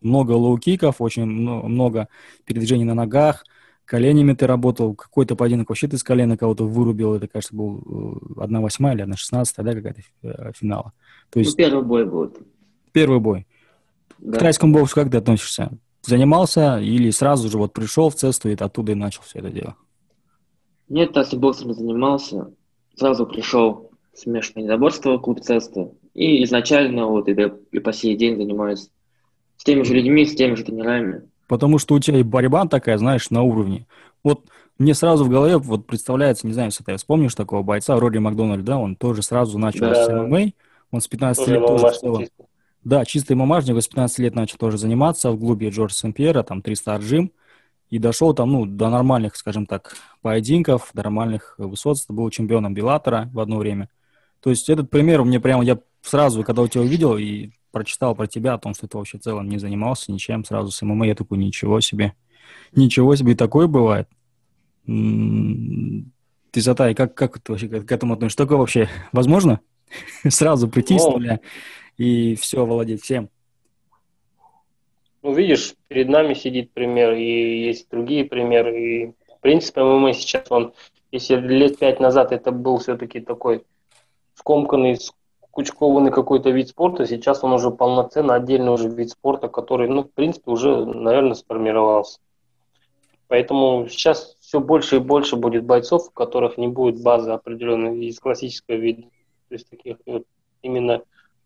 Много 0.00 0.32
лоу-киков, 0.32 0.96
очень 1.00 1.26
много 1.26 2.08
передвижений 2.44 2.84
на 2.84 2.94
ногах, 2.94 3.44
коленями 3.84 4.34
ты 4.34 4.46
работал, 4.46 4.94
какой-то 4.94 5.34
поединок 5.34 5.68
вообще 5.68 5.88
ты 5.88 5.98
с 5.98 6.04
колена 6.04 6.36
кого-то 6.36 6.64
вырубил, 6.64 7.14
это, 7.14 7.26
кажется, 7.26 7.56
был 7.56 8.20
1 8.36 8.56
э, 8.56 8.92
или 8.94 9.02
1 9.02 9.16
шестнадцатая, 9.16 9.66
да, 9.66 9.74
какая-то 9.74 10.00
э, 10.22 10.52
финала. 10.56 10.92
То 11.30 11.40
есть, 11.40 11.50
ну, 11.50 11.56
первый 11.56 11.84
бой 11.84 12.06
был. 12.06 12.32
Первый 12.92 13.18
бой. 13.18 13.46
Да. 14.18 14.38
К 14.38 14.42
тайскому 14.42 14.74
боксу 14.74 14.94
как 14.94 15.10
ты 15.10 15.16
относишься? 15.16 15.72
Занимался 16.02 16.78
или 16.78 17.10
сразу 17.10 17.48
же 17.48 17.58
вот 17.58 17.72
пришел 17.72 18.10
в 18.10 18.14
цесту 18.14 18.48
и 18.48 18.54
оттуда 18.54 18.92
и 18.92 18.94
начал 18.94 19.22
все 19.22 19.40
это 19.40 19.50
дело? 19.50 19.76
Нет, 20.88 21.12
тайским 21.12 21.40
боксом 21.40 21.68
не 21.68 21.74
занимался 21.74 22.52
сразу 22.96 23.26
пришел 23.26 23.90
смешанное 24.14 24.64
недоборство 24.64 25.18
клуб 25.18 25.40
Цеста. 25.40 25.90
И 26.14 26.44
изначально 26.44 27.06
вот 27.06 27.28
и, 27.28 27.34
до, 27.34 27.58
и 27.70 27.78
по 27.78 27.92
сей 27.92 28.16
день 28.16 28.36
занимаюсь 28.36 28.90
с 29.56 29.64
теми 29.64 29.82
же 29.82 29.94
людьми, 29.94 30.26
с 30.26 30.34
теми 30.34 30.54
же 30.54 30.64
тренерами. 30.64 31.22
Потому 31.48 31.78
что 31.78 31.94
у 31.94 31.98
тебя 31.98 32.18
и 32.18 32.22
борьба 32.22 32.66
такая, 32.66 32.98
знаешь, 32.98 33.30
на 33.30 33.42
уровне. 33.42 33.86
Вот 34.22 34.44
мне 34.78 34.94
сразу 34.94 35.24
в 35.24 35.28
голове 35.28 35.58
вот 35.58 35.86
представляется, 35.86 36.46
не 36.46 36.52
знаю, 36.52 36.68
если 36.68 36.84
ты 36.84 36.96
вспомнишь 36.96 37.34
такого 37.34 37.62
бойца, 37.62 37.98
Рори 37.98 38.18
Макдональд, 38.18 38.64
да, 38.64 38.78
он 38.78 38.96
тоже 38.96 39.22
сразу 39.22 39.58
начал 39.58 39.80
да. 39.80 40.06
с 40.06 40.08
ММА, 40.08 40.52
он 40.90 41.00
с 41.00 41.08
15 41.08 41.44
тоже 41.44 41.58
лет 41.58 41.66
тоже 41.66 41.86
в 41.86 41.98
целом... 41.98 42.24
Да, 42.84 43.04
чистый 43.04 43.36
мамажник, 43.36 43.80
с 43.80 43.86
15 43.86 44.18
лет 44.18 44.34
начал 44.34 44.58
тоже 44.58 44.76
заниматься 44.76 45.30
в 45.30 45.38
клубе 45.38 45.68
Джордж 45.68 45.92
Сен-Пьера, 45.92 46.42
там 46.42 46.62
300 46.62 46.96
Джим 46.96 47.32
и 47.92 47.98
дошел 47.98 48.32
там, 48.32 48.50
ну, 48.50 48.64
до 48.64 48.88
нормальных, 48.88 49.36
скажем 49.36 49.66
так, 49.66 49.94
поединков, 50.22 50.88
до 50.94 51.02
нормальных 51.02 51.54
высот, 51.58 51.98
был 52.08 52.30
чемпионом 52.30 52.72
Беллатора 52.72 53.28
в 53.34 53.38
одно 53.38 53.58
время. 53.58 53.90
То 54.40 54.48
есть 54.48 54.70
этот 54.70 54.88
пример 54.88 55.22
мне 55.24 55.38
прямо, 55.40 55.62
я 55.62 55.78
сразу, 56.00 56.42
когда 56.42 56.62
у 56.62 56.68
тебя 56.68 56.84
увидел 56.84 57.18
и 57.18 57.50
прочитал 57.70 58.14
про 58.14 58.26
тебя, 58.26 58.54
о 58.54 58.58
том, 58.58 58.72
что 58.72 58.88
ты 58.88 58.96
вообще 58.96 59.18
в 59.18 59.20
целом 59.20 59.46
не 59.46 59.58
занимался 59.58 60.10
ничем, 60.10 60.42
сразу 60.42 60.70
с 60.70 60.80
ММА, 60.80 61.08
я 61.08 61.14
такой, 61.14 61.36
ничего 61.36 61.80
себе, 61.80 62.14
ничего 62.74 63.14
себе, 63.14 63.32
и 63.32 63.34
такое 63.34 63.66
бывает. 63.66 64.08
Ты, 64.86 66.60
Затай, 66.62 66.94
как, 66.94 67.14
как 67.14 67.40
ты 67.40 67.52
вообще 67.52 67.68
к 67.68 67.92
этому 67.92 68.14
относишься? 68.14 68.38
Такое 68.38 68.56
вообще 68.56 68.88
возможно? 69.12 69.60
Сразу 70.26 70.66
прийти 70.66 70.98
с 70.98 71.04
нуля 71.04 71.40
и 71.98 72.36
все, 72.36 72.64
владеть 72.64 73.02
всем? 73.02 73.28
Ну, 75.22 75.32
видишь, 75.32 75.74
перед 75.86 76.08
нами 76.08 76.34
сидит 76.34 76.72
пример, 76.72 77.12
и 77.12 77.64
есть 77.64 77.88
другие 77.90 78.24
примеры. 78.24 78.80
И, 78.80 79.06
в 79.06 79.40
принципе, 79.40 79.82
ММА 79.82 80.14
сейчас, 80.14 80.50
он, 80.50 80.72
если 81.12 81.36
лет 81.36 81.78
пять 81.78 82.00
назад 82.00 82.32
это 82.32 82.50
был 82.50 82.78
все-таки 82.78 83.20
такой 83.20 83.64
скомканный, 84.34 84.98
скучкованный 85.48 86.10
какой-то 86.10 86.50
вид 86.50 86.70
спорта, 86.70 87.06
сейчас 87.06 87.44
он 87.44 87.52
уже 87.52 87.70
полноценно 87.70 88.34
отдельный 88.34 88.72
уже 88.72 88.88
вид 88.88 89.10
спорта, 89.10 89.48
который, 89.48 89.88
ну, 89.88 90.02
в 90.02 90.10
принципе, 90.10 90.50
уже, 90.50 90.84
наверное, 90.84 91.34
сформировался. 91.34 92.18
Поэтому 93.28 93.86
сейчас 93.88 94.36
все 94.40 94.58
больше 94.58 94.96
и 94.96 94.98
больше 94.98 95.36
будет 95.36 95.64
бойцов, 95.64 96.08
у 96.08 96.10
которых 96.10 96.58
не 96.58 96.66
будет 96.66 97.00
базы 97.00 97.30
определенной 97.30 98.06
из 98.06 98.18
классического 98.18 98.74
вида. 98.74 99.02
То 99.48 99.54
есть 99.54 99.70
таких 99.70 99.98
вот 100.04 100.24
именно 100.62 101.02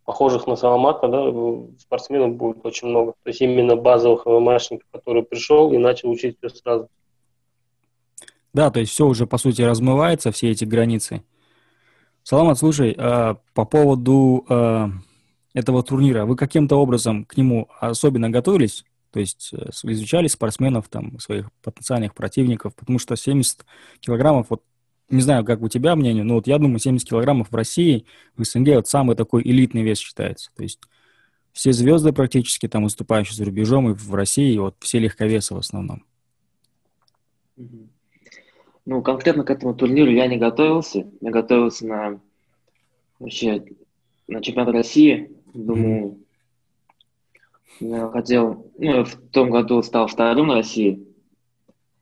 похожих 0.06 0.46
на 0.46 0.56
Саламата, 0.56 1.08
да, 1.08 1.78
спортсменов 1.78 2.36
будет 2.36 2.64
очень 2.64 2.88
много. 2.88 3.12
То 3.24 3.28
есть 3.28 3.42
именно 3.42 3.76
базовых 3.76 4.24
ММАшников, 4.24 4.86
который 4.92 5.22
пришел 5.22 5.72
и 5.72 5.78
начал 5.78 6.10
учить 6.10 6.38
все 6.38 6.48
сразу. 6.48 6.88
Да, 8.54 8.70
то 8.70 8.80
есть 8.80 8.92
все 8.92 9.04
уже, 9.04 9.26
по 9.26 9.36
сути, 9.36 9.60
размывается, 9.60 10.30
все 10.30 10.50
эти 10.50 10.64
границы. 10.64 11.22
Саламат, 12.22 12.58
слушай, 12.58 12.94
а, 12.96 13.36
по 13.52 13.66
поводу 13.66 14.46
а, 14.48 14.90
этого 15.52 15.82
турнира, 15.82 16.24
вы 16.24 16.36
каким-то 16.36 16.76
образом 16.76 17.24
к 17.24 17.36
нему 17.36 17.68
особенно 17.80 18.30
готовились? 18.30 18.84
То 19.10 19.20
есть 19.20 19.50
э, 19.54 19.70
изучали 19.84 20.26
спортсменов, 20.26 20.88
там, 20.88 21.18
своих 21.18 21.48
потенциальных 21.62 22.14
противников, 22.14 22.74
потому 22.74 22.98
что 22.98 23.16
70 23.16 23.64
килограммов, 24.00 24.48
вот 24.50 24.62
не 25.08 25.20
знаю, 25.20 25.44
как 25.44 25.62
у 25.62 25.68
тебя 25.68 25.94
мнение, 25.94 26.24
но 26.24 26.34
вот 26.34 26.46
я 26.46 26.58
думаю, 26.58 26.78
70 26.78 27.08
килограммов 27.08 27.50
в 27.50 27.54
России, 27.54 28.04
в 28.36 28.44
СНГ 28.44 28.68
вот 28.76 28.88
самый 28.88 29.16
такой 29.16 29.42
элитный 29.42 29.82
вес 29.82 29.98
считается. 29.98 30.50
То 30.56 30.62
есть 30.62 30.80
все 31.52 31.72
звезды 31.72 32.12
практически 32.12 32.68
там 32.68 32.84
выступающие 32.84 33.34
за 33.34 33.44
рубежом 33.44 33.90
и 33.90 33.94
в 33.94 34.14
России, 34.14 34.58
вот 34.58 34.76
все 34.80 34.98
легковесы 34.98 35.54
в 35.54 35.58
основном. 35.58 36.04
Ну, 38.84 39.02
конкретно 39.02 39.44
к 39.44 39.50
этому 39.50 39.74
турниру 39.74 40.10
я 40.10 40.26
не 40.26 40.36
готовился. 40.36 41.06
Я 41.20 41.30
готовился 41.30 41.86
на 41.86 42.20
вообще 43.18 43.64
на 44.28 44.42
чемпионат 44.42 44.74
России. 44.74 45.30
Думаю, 45.54 46.18
mm-hmm. 47.80 47.88
я 47.88 48.08
хотел, 48.08 48.70
ну, 48.78 48.94
я 48.98 49.04
в 49.04 49.16
том 49.32 49.50
году 49.50 49.82
стал 49.82 50.06
вторым 50.06 50.48
на 50.48 50.56
России. 50.56 51.06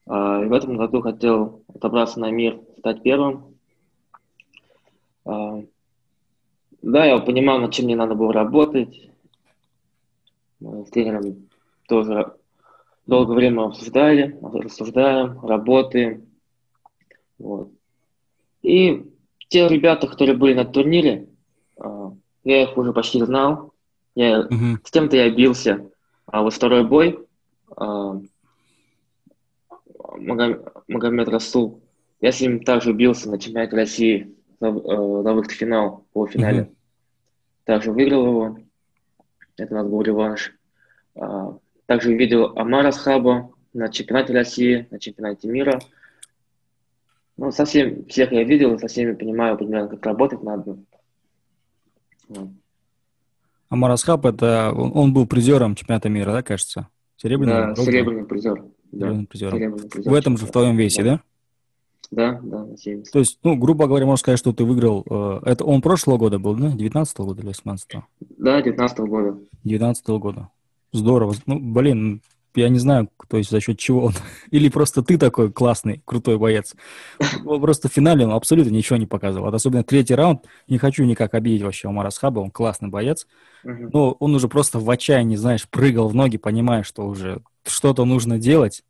А, 0.05 0.43
и 0.43 0.47
в 0.47 0.53
этом 0.53 0.77
году 0.77 1.01
хотел 1.01 1.63
отобраться 1.73 2.19
на 2.19 2.29
мир, 2.29 2.59
стать 2.85 3.01
первым. 3.01 3.57
А, 5.25 5.63
да, 6.83 7.05
я 7.05 7.17
понимал, 7.17 7.57
над 7.57 7.73
чем 7.73 7.85
мне 7.85 7.95
надо 7.95 8.13
было 8.13 8.31
работать. 8.31 9.09
Мы 10.59 10.85
с 10.85 10.91
тренером 10.91 11.49
тоже 11.87 12.35
долгое 13.07 13.33
время 13.33 13.63
обсуждали, 13.63 14.37
рассуждаем, 14.39 15.43
работаем. 15.43 16.27
Вот. 17.39 17.71
И 18.61 19.11
те 19.47 19.67
ребята, 19.67 20.05
которые 20.05 20.37
были 20.37 20.53
на 20.53 20.65
турнире, 20.65 21.27
а, 21.79 22.13
я 22.43 22.63
их 22.63 22.77
уже 22.77 22.93
почти 22.93 23.19
знал. 23.19 23.73
Я, 24.13 24.41
uh-huh. 24.41 24.77
С 24.83 24.91
кем-то 24.91 25.15
я 25.15 25.31
бился. 25.31 25.89
А 26.27 26.43
вот 26.43 26.53
второй 26.53 26.83
бой 26.83 27.25
а, 27.75 28.21
Магомед 30.87 31.29
Расул, 31.29 31.81
я 32.25 32.31
с 32.31 32.41
ним 32.41 32.63
также 32.63 32.91
бился 32.91 33.29
на 33.29 33.37
чемпионате 33.37 33.75
России 33.75 34.35
на, 34.59 34.67
э, 34.69 34.71
на 34.71 35.33
выход 35.33 35.51
в 35.51 35.55
финал, 35.55 36.07
по 36.11 36.25
финале. 36.25 36.61
Uh-huh. 36.61 36.75
Также 37.65 37.91
выиграл 37.91 38.25
его. 38.25 38.59
Это 39.57 39.75
у 39.75 39.77
нас 39.77 39.87
был 39.87 40.01
реванш. 40.01 40.51
А, 41.15 41.55
также 41.85 42.15
видел 42.15 42.57
Амара 42.57 42.91
Схаба 42.91 43.51
на 43.73 43.89
чемпионате 43.89 44.33
России, 44.33 44.87
на 44.89 44.99
чемпионате 44.99 45.47
мира. 45.47 45.79
Ну, 47.37 47.51
совсем 47.51 48.07
всех 48.07 48.31
я 48.31 48.43
видел, 48.43 48.79
со 48.79 48.87
всеми 48.87 49.13
понимаю 49.13 49.55
примерно, 49.55 49.89
как 49.89 50.03
работать 50.03 50.41
надо. 50.41 50.79
Амар 53.69 53.91
Асхаб, 53.91 54.25
это 54.25 54.73
он, 54.75 54.91
он 54.95 55.13
был 55.13 55.27
призером 55.27 55.75
чемпионата 55.75 56.09
мира, 56.09 56.31
да, 56.31 56.41
кажется? 56.41 56.87
Серебряный? 57.17 57.75
Да, 57.75 57.75
серебряный 57.75 58.25
призер. 58.25 58.63
Серебряный 58.91 59.21
да, 59.21 59.27
призер. 59.29 59.51
Серебряный 59.51 59.89
призер. 59.89 60.11
В 60.11 60.15
этом 60.15 60.37
же 60.37 60.47
в 60.47 60.51
твоем 60.51 60.75
весе, 60.75 61.03
да? 61.03 61.11
Да, 61.11 61.21
да, 62.11 62.39
на 62.41 62.77
70. 62.77 63.11
То 63.11 63.19
есть, 63.19 63.39
ну, 63.43 63.55
грубо 63.55 63.87
говоря, 63.87 64.05
можно 64.05 64.19
сказать, 64.19 64.39
что 64.39 64.53
ты 64.53 64.63
выиграл... 64.63 65.05
Э, 65.09 65.39
это 65.45 65.65
он 65.65 65.81
прошлого 65.81 66.17
года 66.17 66.39
был, 66.39 66.55
да? 66.55 66.71
19 66.71 67.17
-го 67.17 67.25
года 67.25 67.41
или 67.41 67.47
18 67.47 67.93
-го? 67.93 68.01
Да, 68.37 68.61
19 68.61 68.99
-го 68.99 69.07
года. 69.07 69.37
19 69.63 70.07
-го 70.09 70.19
года. 70.19 70.49
Здорово. 70.91 71.33
Ну, 71.45 71.59
блин, 71.59 72.21
я 72.55 72.69
не 72.69 72.79
знаю, 72.79 73.09
то 73.27 73.37
есть 73.37 73.49
за 73.49 73.59
счет 73.59 73.77
чего 73.77 74.05
он. 74.05 74.13
Или 74.51 74.69
просто 74.69 75.01
ты 75.01 75.17
такой 75.17 75.51
классный, 75.51 76.01
крутой 76.05 76.37
боец. 76.37 76.75
Просто 77.43 77.89
в 77.89 77.93
финале 77.93 78.25
он 78.25 78.31
абсолютно 78.31 78.71
ничего 78.71 78.97
не 78.97 79.05
показывал. 79.05 79.45
Вот 79.45 79.53
особенно 79.53 79.83
третий 79.83 80.15
раунд. 80.15 80.45
Не 80.67 80.77
хочу 80.77 81.03
никак 81.03 81.33
обидеть 81.33 81.63
вообще 81.63 81.87
Умара 81.87 82.09
Схаба, 82.09 82.39
он 82.39 82.51
классный 82.51 82.89
боец. 82.89 83.27
Но 83.63 84.11
он 84.19 84.35
уже 84.35 84.47
просто 84.47 84.79
в 84.79 84.89
отчаянии, 84.89 85.35
знаешь, 85.35 85.67
прыгал 85.67 86.07
в 86.07 86.15
ноги, 86.15 86.37
понимая, 86.37 86.83
что 86.83 87.05
уже 87.05 87.41
что-то 87.65 88.05
нужно 88.05 88.39
делать. 88.39 88.83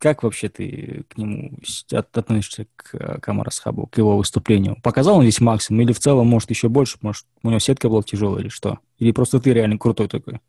Э, 0.00 0.02
как 0.02 0.22
вообще 0.22 0.48
ты 0.48 1.04
к 1.08 1.18
нему 1.18 1.58
относишься, 1.92 2.66
к 2.76 3.20
Камара 3.20 3.50
Схабу, 3.50 3.86
к 3.86 3.98
его 3.98 4.16
выступлению? 4.16 4.76
Показал 4.82 5.18
он 5.18 5.24
весь 5.24 5.40
максимум 5.40 5.82
или 5.82 5.92
в 5.92 5.98
целом, 5.98 6.26
может, 6.26 6.50
еще 6.50 6.68
больше? 6.68 6.98
Может, 7.02 7.26
у 7.42 7.50
него 7.50 7.58
сетка 7.58 7.88
была 7.88 8.02
тяжелая 8.02 8.40
или 8.40 8.48
что? 8.48 8.78
Или 8.98 9.12
просто 9.12 9.40
ты 9.40 9.52
реально 9.52 9.78
крутой 9.78 10.08
такой? 10.08 10.40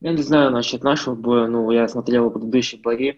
Я 0.00 0.12
не 0.12 0.22
знаю 0.22 0.50
насчет 0.50 0.82
нашего 0.82 1.14
боя, 1.14 1.46
но 1.46 1.70
я 1.72 1.86
смотрел 1.86 2.30
предыдущие 2.30 2.80
бои. 2.80 3.14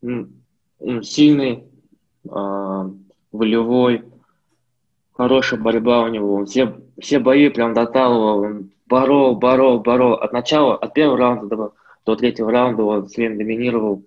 Он 0.00 1.02
сильный, 1.02 1.64
а, 2.28 2.90
волевой, 3.32 4.04
хорошая 5.12 5.60
борьба 5.60 6.02
у 6.02 6.08
него. 6.08 6.44
Все, 6.46 6.76
все 6.98 7.18
бои 7.18 7.48
прям 7.48 7.74
доталывал, 7.74 8.42
он 8.42 8.70
борол, 8.86 9.36
борол, 9.36 9.80
борол. 9.80 10.14
От 10.14 10.32
начала, 10.32 10.76
от 10.76 10.94
первого 10.94 11.18
раунда 11.18 11.56
до 11.56 11.72
до 12.04 12.16
третьего 12.16 12.50
раунда 12.50 12.82
он 12.84 13.08
своим 13.08 13.38
доминировал, 13.38 14.02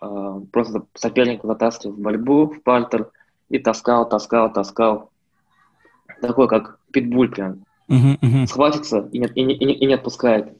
э, 0.00 0.40
просто 0.52 0.84
соперника 0.94 1.46
затаскивал 1.46 1.94
в 1.94 1.98
борьбу, 1.98 2.46
в 2.46 2.62
партер 2.62 3.10
и 3.48 3.58
таскал, 3.58 4.08
таскал, 4.08 4.52
таскал. 4.52 5.10
Такой, 6.20 6.48
как 6.48 6.78
питбуль 6.92 7.30
прям. 7.30 7.64
Uh-huh, 7.88 8.18
uh-huh. 8.20 8.46
Схватится 8.46 9.08
и 9.12 9.18
не, 9.18 9.26
и, 9.28 9.42
не, 9.44 9.54
и 9.54 9.86
не 9.86 9.94
отпускает. 9.94 10.52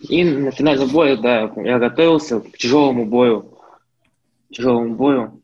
И 0.00 0.24
на 0.24 0.50
финальном 0.50 0.90
бое, 0.90 1.16
да, 1.16 1.52
я 1.56 1.78
готовился 1.78 2.40
к 2.40 2.56
тяжелому 2.58 3.06
бою. 3.06 3.50
Тяжелому 4.50 4.94
бою. 4.94 5.40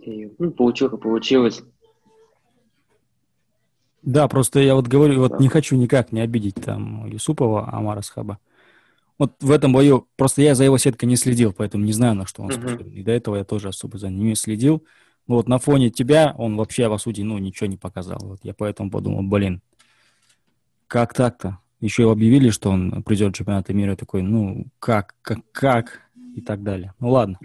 И 0.00 0.32
ну, 0.38 0.52
получилось, 0.52 1.00
получилось. 1.00 1.62
Да, 4.02 4.28
просто 4.28 4.60
я 4.60 4.76
вот 4.76 4.86
говорю, 4.86 5.20
вот 5.20 5.40
не 5.40 5.48
хочу 5.48 5.74
никак 5.76 6.12
не 6.12 6.20
обидеть 6.20 6.54
там 6.54 7.06
Юсупова, 7.06 7.68
Амара 7.72 8.02
Схаба. 8.02 8.38
Вот 9.18 9.34
в 9.40 9.50
этом 9.50 9.72
бою, 9.72 10.08
просто 10.16 10.42
я 10.42 10.54
за 10.54 10.64
его 10.64 10.76
сеткой 10.78 11.08
не 11.08 11.16
следил, 11.16 11.52
поэтому 11.52 11.84
не 11.84 11.92
знаю, 11.92 12.14
на 12.14 12.26
что 12.26 12.42
он 12.42 12.52
способен. 12.52 12.90
И 12.90 13.02
до 13.02 13.12
этого 13.12 13.36
я 13.36 13.44
тоже 13.44 13.68
особо 13.68 13.98
за 13.98 14.08
ним 14.08 14.28
не 14.28 14.34
следил. 14.34 14.84
Но 15.26 15.36
вот 15.36 15.48
на 15.48 15.58
фоне 15.58 15.90
тебя 15.90 16.34
он 16.36 16.56
вообще, 16.56 16.88
по 16.88 16.98
сути, 16.98 17.22
ну, 17.22 17.38
ничего 17.38 17.66
не 17.66 17.76
показал. 17.76 18.18
Вот 18.20 18.40
я 18.42 18.54
поэтому 18.54 18.90
подумал, 18.90 19.22
блин, 19.22 19.62
как 20.86 21.14
так-то? 21.14 21.58
Еще 21.80 22.02
его 22.02 22.12
объявили, 22.12 22.50
что 22.50 22.70
он 22.70 23.02
придет 23.02 23.34
чемпионата 23.34 23.74
мира, 23.74 23.96
такой, 23.96 24.22
ну, 24.22 24.66
как, 24.78 25.14
как, 25.22 25.40
как, 25.52 26.06
и 26.36 26.42
так 26.42 26.62
далее. 26.62 26.92
Ну, 27.00 27.10
ладно, 27.10 27.38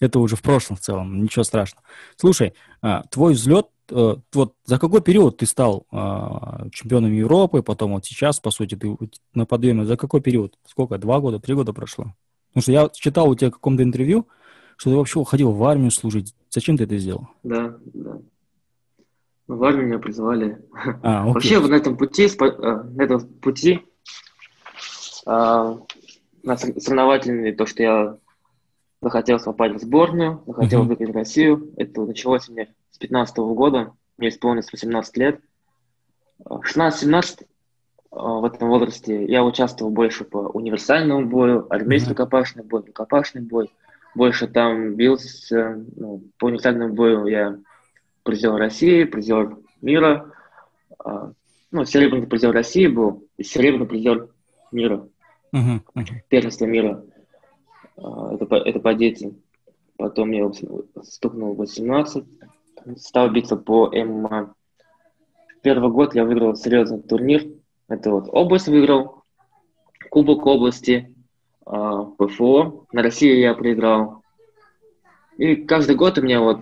это 0.00 0.18
уже 0.18 0.36
в 0.36 0.42
прошлом 0.42 0.76
в 0.76 0.80
целом, 0.80 1.22
ничего 1.22 1.44
страшного. 1.44 1.84
Слушай, 2.16 2.54
а, 2.80 3.02
твой 3.10 3.34
взлет 3.34 3.66
вот 3.90 4.54
за 4.64 4.78
какой 4.78 5.02
период 5.02 5.38
ты 5.38 5.46
стал 5.46 5.86
э, 5.92 6.68
чемпионом 6.70 7.12
Европы, 7.12 7.62
потом 7.62 7.92
вот 7.92 8.04
сейчас, 8.04 8.40
по 8.40 8.50
сути, 8.50 8.74
ты 8.74 8.96
на 9.34 9.46
подъеме, 9.46 9.84
за 9.84 9.96
какой 9.96 10.20
период? 10.20 10.56
Сколько? 10.66 10.98
Два 10.98 11.20
года, 11.20 11.40
три 11.40 11.54
года 11.54 11.72
прошло? 11.72 12.14
Потому 12.48 12.62
что 12.62 12.72
я 12.72 12.88
читал 12.92 13.28
у 13.28 13.34
тебя 13.34 13.50
в 13.50 13.54
каком-то 13.54 13.82
интервью, 13.82 14.28
что 14.76 14.90
ты 14.90 14.96
вообще 14.96 15.18
уходил 15.18 15.52
в 15.52 15.64
армию 15.64 15.90
служить. 15.90 16.34
Зачем 16.50 16.76
ты 16.76 16.84
это 16.84 16.98
сделал? 16.98 17.28
Да, 17.42 17.76
да. 17.84 18.18
Ну, 19.48 19.56
в 19.56 19.64
армию 19.64 19.86
меня 19.86 19.98
призвали. 19.98 20.58
А, 21.02 21.22
окей. 21.30 21.32
Вообще 21.32 21.60
на 21.60 21.74
этом 21.74 21.96
пути, 21.96 22.26
э, 22.26 22.82
на 22.84 23.02
этом 23.02 23.26
пути 23.26 23.80
а, 25.26 25.78
на 26.42 26.56
соревновательный, 26.56 27.52
то, 27.52 27.66
что 27.66 27.82
я 27.82 28.16
захотел 29.00 29.38
попасть 29.38 29.76
в 29.76 29.78
сборную, 29.80 30.42
захотел 30.46 30.82
uh-huh. 30.82 30.88
выиграть 30.88 31.14
Россию, 31.14 31.72
это 31.76 32.02
началось 32.02 32.48
у 32.48 32.52
меня 32.52 32.68
2015 33.02 33.36
года, 33.38 33.92
мне 34.18 34.28
исполнилось 34.28 34.70
18 34.72 35.16
лет. 35.16 35.40
16-17 36.44 37.46
а, 38.10 38.40
в 38.40 38.44
этом 38.44 38.68
возрасте 38.68 39.24
я 39.24 39.44
участвовал 39.44 39.92
больше 39.92 40.24
по 40.24 40.38
универсальному 40.38 41.26
бою, 41.28 41.66
армейский 41.70 42.10
рукопашный 42.10 42.64
бой, 42.64 42.84
рукопашный 42.86 43.42
бой. 43.42 43.70
Больше 44.14 44.46
там 44.46 44.94
бился, 44.94 45.84
ну, 45.96 46.22
по 46.38 46.46
универсальному 46.46 46.94
бою 46.94 47.26
я 47.26 47.58
призер 48.22 48.54
России, 48.54 49.04
призер 49.04 49.56
мира. 49.80 50.32
А, 50.98 51.32
ну, 51.70 51.84
серебряный 51.84 52.26
призер 52.26 52.52
России 52.52 52.86
был 52.86 53.26
и 53.36 53.42
серебряный 53.42 53.86
призер 53.86 54.28
мира. 54.70 55.08
Uh-huh, 55.54 55.80
uh-huh. 55.94 56.04
Первенство 56.28 56.66
мира. 56.66 57.04
Это, 57.96 58.56
это 58.56 58.80
по 58.80 58.94
детям. 58.94 59.36
Потом 59.96 60.32
я 60.32 60.50
стукнул 61.02 61.54
18, 61.54 62.24
стал 62.96 63.30
биться 63.30 63.56
по 63.56 63.90
ММА. 63.90 64.54
Первый 65.62 65.90
год 65.90 66.14
я 66.14 66.24
выиграл 66.24 66.56
серьезный 66.56 67.02
турнир. 67.02 67.46
Это 67.88 68.10
вот 68.10 68.28
область 68.32 68.68
выиграл, 68.68 69.22
Кубок 70.10 70.44
области, 70.46 71.14
а, 71.64 72.04
ПФО. 72.04 72.86
На 72.92 73.02
России 73.02 73.38
я 73.38 73.54
проиграл. 73.54 74.22
И 75.38 75.56
каждый 75.56 75.96
год 75.96 76.18
у 76.18 76.22
меня 76.22 76.40
вот 76.40 76.60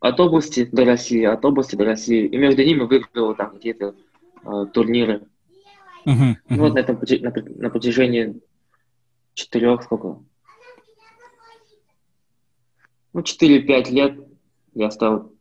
от 0.00 0.20
области 0.20 0.64
до 0.64 0.84
России, 0.84 1.24
от 1.24 1.44
области 1.44 1.76
до 1.76 1.84
России. 1.84 2.26
И 2.26 2.36
между 2.36 2.64
ними 2.64 2.80
выиграл 2.80 3.34
там 3.34 3.52
какие-то 3.52 3.94
э, 4.44 4.66
турниры. 4.72 5.26
Uh-huh, 6.06 6.12
uh-huh. 6.14 6.36
Ну, 6.48 6.56
вот 6.56 6.74
на, 6.74 6.78
этом, 6.78 6.98
на, 7.00 7.32
на 7.32 7.70
протяжении 7.70 8.40
четырех, 9.34 9.82
сколько? 9.82 10.18
Ну, 13.12 13.20
4-5 13.20 13.90
лет 13.90 14.18
я 14.74 14.90
стал 14.90 15.32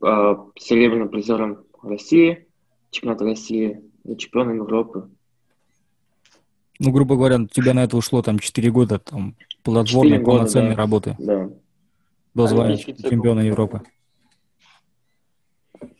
серебряным 0.00 1.08
призером 1.08 1.64
России, 1.82 2.46
чемпионата 2.90 3.24
России 3.24 3.80
и 4.04 4.16
чемпионом 4.16 4.56
Европы. 4.56 5.08
Ну, 6.78 6.92
грубо 6.92 7.16
говоря, 7.16 7.36
у 7.36 7.46
тебя 7.46 7.74
на 7.74 7.84
это 7.84 7.96
ушло 7.96 8.22
там 8.22 8.38
4 8.38 8.70
года 8.70 8.98
там 8.98 9.36
плодотворной, 9.62 10.18
года, 10.18 10.24
полноценной 10.24 10.70
да. 10.70 10.76
работы. 10.76 11.16
Да. 11.18 11.50
До 12.34 12.46
звания 12.46 12.76
чемпиона 12.76 13.40
Европы. 13.40 13.82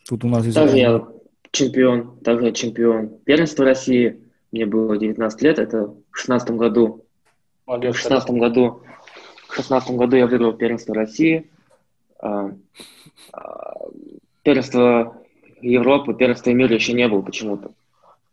Тут 0.09 0.25
у 0.25 0.29
нас 0.29 0.45
есть... 0.45 0.57
Также 0.57 0.79
я 0.79 1.07
чемпион, 1.51 2.19
также 2.21 2.47
я 2.47 2.53
чемпион 2.53 3.19
первенства 3.25 3.65
России. 3.65 4.21
Мне 4.53 4.65
было 4.65 4.97
19 4.97 5.43
лет, 5.43 5.59
это 5.59 5.95
в 6.11 6.17
16 6.17 6.51
году. 6.53 7.05
В 7.67 7.93
16 7.93 8.31
году, 8.31 8.83
в 9.49 9.55
16 9.55 9.91
году 9.93 10.17
я 10.17 10.27
выиграл 10.27 10.55
первенство 10.55 10.95
России. 10.95 11.51
А, 13.33 13.75
первенства 14.43 15.23
Европы, 15.61 16.15
первенства 16.15 16.51
мира 16.51 16.75
еще 16.75 16.93
не 16.93 17.07
было 17.09 17.23
почему-то. 17.23 17.73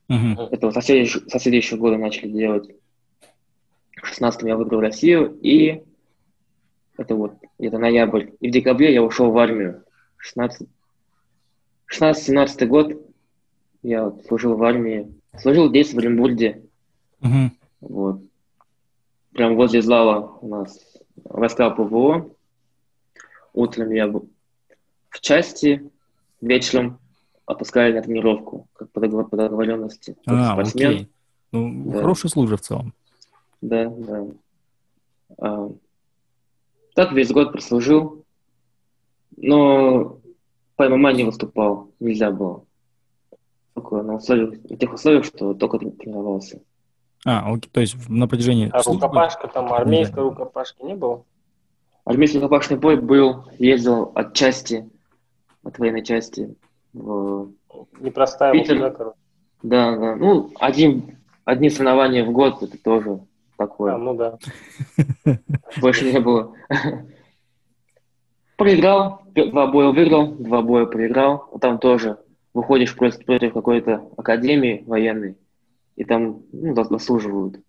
Угу. 0.10 0.50
Это 0.52 0.72
со 0.72 0.82
следующего, 0.82 1.28
со 1.28 1.40
следующего 1.40 1.78
года 1.78 1.98
начали 1.98 2.30
делать. 2.30 2.70
В 4.02 4.06
16 4.06 4.44
я 4.44 4.56
выиграл 4.56 4.80
Россию, 4.80 5.38
и 5.42 5.84
это 6.98 7.16
вот 7.16 7.34
где-то 7.60 7.78
ноябрь. 7.78 8.30
И 8.40 8.50
в 8.50 8.52
декабре 8.52 8.94
я 8.94 9.04
ушел 9.04 9.32
в 9.32 9.38
армию. 9.38 9.84
16 10.18 10.68
16-17 11.94 12.66
год 12.66 12.94
я 13.82 14.12
служил 14.28 14.56
в 14.56 14.64
армии. 14.64 15.14
Служил 15.38 15.70
здесь, 15.70 15.94
в 15.94 15.98
Оренбурге. 15.98 16.64
Угу. 17.22 17.52
Вот. 17.82 18.22
Прям 19.34 19.56
возле 19.56 19.82
зала 19.82 20.38
у 20.42 20.48
нас 20.48 20.80
войска 21.24 21.70
ПВО. 21.70 22.30
Утром 23.54 23.92
я 23.92 24.08
был 24.08 24.30
в 25.18 25.22
части, 25.22 25.90
вечером 26.42 27.00
отпускали 27.46 27.94
на 27.94 28.04
тренировку, 28.04 28.68
как 28.74 28.92
по, 28.92 29.00
договор, 29.00 29.28
по 29.28 29.36
договоренности. 29.36 30.16
А, 30.28 30.54
спортсмен. 30.54 30.90
окей. 30.90 31.10
Ну, 31.52 31.92
да. 31.92 32.02
хорошая 32.02 32.30
служба 32.30 32.58
в 32.58 32.62
целом. 32.62 32.94
Да, 33.62 33.90
да. 33.90 34.26
А, 35.40 35.72
так 36.94 37.14
весь 37.14 37.32
год 37.32 37.52
прослужил, 37.52 38.24
но 39.36 40.20
по 40.76 40.88
ММА 40.88 41.14
не 41.14 41.24
выступал, 41.24 41.90
нельзя 42.00 42.30
было. 42.30 42.64
Только 43.74 44.04
на 44.04 44.16
условиях, 44.16 44.54
в 44.70 44.78
тех 44.78 44.94
условиях, 44.94 45.26
что 45.26 45.56
только 45.56 45.80
тренировался. 45.80 46.62
А, 47.26 47.52
окей, 47.52 47.72
то 47.72 47.82
есть 47.82 47.96
на 48.08 48.28
протяжении... 48.28 48.70
А 48.72 48.84
службы... 48.84 49.08
рукопашка 49.08 49.48
там, 49.48 49.74
армейской 49.74 50.18
да. 50.18 50.22
рукопашки 50.22 50.84
не 50.84 50.96
было? 50.96 51.24
Армейский 52.06 52.38
рукопашный 52.38 52.78
бой 52.78 52.98
был, 52.98 53.46
ездил 53.58 54.12
от 54.14 54.34
части, 54.34 54.88
от 55.68 55.78
военной 55.80 56.04
части 56.04 56.56
в 56.94 57.52
Непростая 58.00 58.54
Питер. 58.54 58.80
да, 58.80 58.90
короче. 58.90 59.18
Да, 59.64 59.98
да. 59.98 60.16
Ну, 60.16 60.52
один, 60.60 61.18
одни 61.46 61.70
соревнования 61.70 62.24
в 62.24 62.32
год, 62.32 62.64
это 62.64 62.78
тоже 62.82 63.20
такое. 63.58 63.94
А, 63.94 63.98
ну 63.98 64.14
да. 64.16 64.38
Больше 65.82 66.12
не 66.12 66.20
было. 66.20 66.54
Проиграл, 68.56 69.22
два 69.36 69.68
боя 69.68 69.92
выиграл, 69.92 70.28
два 70.28 70.62
боя 70.62 70.86
проиграл. 70.86 71.50
Там 71.62 71.80
тоже 71.80 72.18
выходишь 72.54 72.96
просто 72.96 73.24
против 73.24 73.54
какой-то 73.54 74.10
академии 74.18 74.84
военной, 74.88 75.38
и 75.96 76.04
там 76.04 76.44
ну, 76.52 76.74
заслуживают. 76.74 77.60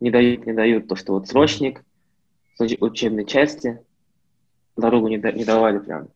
Не 0.00 0.10
дают, 0.10 0.46
не 0.46 0.52
дают 0.52 0.88
то, 0.88 0.96
что 0.96 1.12
вот 1.12 1.28
срочник, 1.28 1.84
учебной 2.58 3.26
части, 3.26 3.80
дорогу 4.76 5.08
не, 5.08 5.16
не 5.16 5.44
давали 5.44 5.78
прям. 5.78 6.08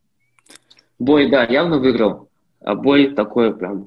Бой, 0.98 1.30
да, 1.30 1.44
явно 1.44 1.78
выиграл, 1.78 2.28
а 2.60 2.74
бой 2.74 3.14
такой 3.14 3.56
прям... 3.56 3.86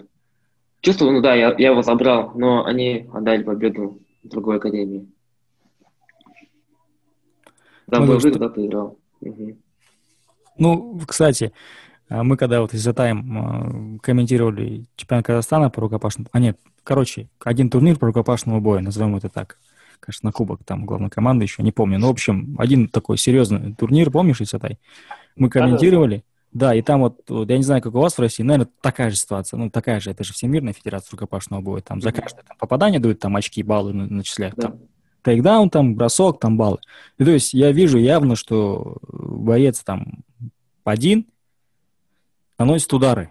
Чувствовал, 0.82 1.12
ну 1.12 1.22
да, 1.22 1.36
я, 1.36 1.54
я 1.58 1.72
его 1.72 1.82
забрал, 1.82 2.32
но 2.36 2.66
они 2.66 3.08
отдали 3.14 3.44
победу 3.44 4.00
другой 4.24 4.58
академии. 4.58 5.08
Да, 7.88 8.00
ну, 8.00 8.08
бой 8.08 8.18
выиграл, 8.18 8.40
да, 8.40 8.50
проиграл. 8.50 8.98
Угу. 9.20 9.58
Ну, 10.58 11.02
кстати, 11.08 11.54
а 12.10 12.24
мы 12.24 12.38
когда 12.38 12.62
вот 12.62 12.74
из-за 12.74 12.94
тайм 12.94 14.00
комментировали 14.02 14.86
чемпионат 14.96 15.26
Казахстана 15.26 15.70
по 15.70 15.82
рукопашному... 15.82 16.30
А 16.32 16.40
нет, 16.40 16.60
короче, 16.84 17.30
один 17.44 17.70
турнир 17.70 17.98
по 17.98 18.08
рукопашному 18.08 18.60
бою, 18.62 18.82
назовем 18.82 19.16
это 19.16 19.30
так. 19.30 19.58
Конечно, 20.00 20.28
на 20.28 20.32
кубок 20.32 20.64
там 20.66 20.86
главной 20.86 21.10
команды 21.10 21.46
еще, 21.46 21.62
не 21.62 21.72
помню. 21.72 22.00
Но, 22.00 22.08
в 22.08 22.12
общем, 22.12 22.56
один 22.58 22.90
такой 22.90 23.18
серьезный 23.18 23.76
турнир, 23.76 24.10
помнишь, 24.10 24.42
Исатай? 24.42 24.80
Мы 25.36 25.50
комментировали. 25.50 26.24
Да, 26.54 26.76
и 26.76 26.82
там 26.82 27.02
вот, 27.02 27.22
вот, 27.30 27.50
я 27.50 27.58
не 27.58 27.64
знаю, 27.64 27.82
как 27.82 27.96
у 27.96 28.00
вас 28.00 28.18
в 28.18 28.20
России, 28.20 28.44
наверное, 28.44 28.70
такая 28.82 29.10
же 29.10 29.16
ситуация, 29.16 29.58
ну, 29.58 29.70
такая 29.70 30.02
же, 30.02 30.12
это 30.12 30.24
же 30.24 30.34
Всемирная 30.34 30.74
Федерация 30.74 31.12
рукопашного 31.12 31.62
боя, 31.62 31.82
там 31.82 32.02
за 32.02 32.12
каждое 32.12 32.44
там, 32.44 32.58
попадание 32.58 33.00
дают 33.00 33.20
там 33.20 33.38
очки, 33.38 33.64
баллы 33.64 33.94
начисляют, 33.94 34.56
да. 34.58 34.70
там 34.70 34.80
тейкдаун, 35.24 35.70
там 35.70 35.96
бросок, 35.96 36.40
там 36.40 36.58
баллы. 36.58 36.80
И, 37.18 37.24
то 37.24 37.32
есть 37.32 37.54
я 37.54 37.72
вижу 37.72 37.98
явно, 37.98 38.36
что 38.36 38.98
боец 39.08 39.82
там 39.82 40.24
один 40.84 41.26
наносит 42.58 42.92
удары. 42.94 43.30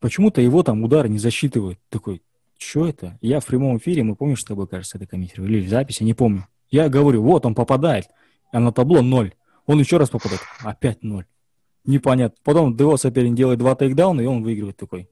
Почему-то 0.00 0.40
его 0.40 0.62
там 0.62 0.82
удары 0.82 1.08
не 1.08 1.18
засчитывают. 1.18 1.78
Такой, 1.88 2.22
что 2.58 2.86
это? 2.86 3.18
Я 3.20 3.40
в 3.40 3.46
прямом 3.46 3.76
эфире, 3.78 4.02
мы 4.02 4.16
помнишь, 4.16 4.40
с 4.40 4.44
тобой, 4.44 4.66
кажется, 4.66 4.98
это 4.98 5.06
комментировали, 5.06 5.58
или 5.58 5.66
в 5.66 5.68
записи, 5.68 6.02
не 6.02 6.14
помню. 6.14 6.46
Я 6.70 6.88
говорю, 6.88 7.22
вот 7.22 7.44
он 7.44 7.54
попадает, 7.54 8.08
а 8.50 8.60
на 8.60 8.72
табло 8.72 9.02
ноль. 9.02 9.34
Он 9.66 9.78
еще 9.78 9.98
раз 9.98 10.10
попадает, 10.10 10.40
опять 10.62 11.02
ноль. 11.02 11.26
Непонятно. 11.84 12.38
Потом 12.44 12.76
его 12.76 12.96
соперник 12.96 13.34
делает 13.34 13.58
два 13.58 13.74
тейкдауна, 13.74 14.20
и 14.20 14.26
он 14.26 14.42
выигрывает 14.42 14.76
такой. 14.76 15.08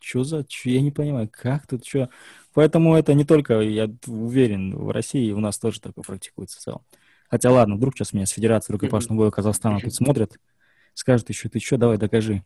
Что 0.00 0.24
за... 0.24 0.44
Чё? 0.44 0.70
Я 0.70 0.80
не 0.80 0.90
понимаю, 0.90 1.28
как 1.30 1.66
тут 1.66 1.84
что... 1.86 2.08
Поэтому 2.54 2.96
это 2.96 3.14
не 3.14 3.24
только, 3.24 3.60
я 3.60 3.88
уверен, 4.06 4.76
в 4.76 4.90
России 4.90 5.30
у 5.30 5.38
нас 5.38 5.58
тоже 5.58 5.80
такое 5.80 6.02
практикуется 6.02 6.58
в 6.58 6.60
целом. 6.60 6.82
Хотя 7.30 7.50
ладно, 7.50 7.76
вдруг 7.76 7.94
сейчас 7.94 8.12
меня 8.12 8.26
с 8.26 8.30
Федерации 8.30 8.72
рукопашного 8.72 9.18
боя 9.18 9.30
Казахстана 9.30 9.78
тут 9.80 9.94
смотрят, 9.94 10.38
скажут 10.94 11.28
еще, 11.28 11.48
ты 11.48 11.60
что, 11.60 11.76
давай 11.76 11.98
докажи. 11.98 12.42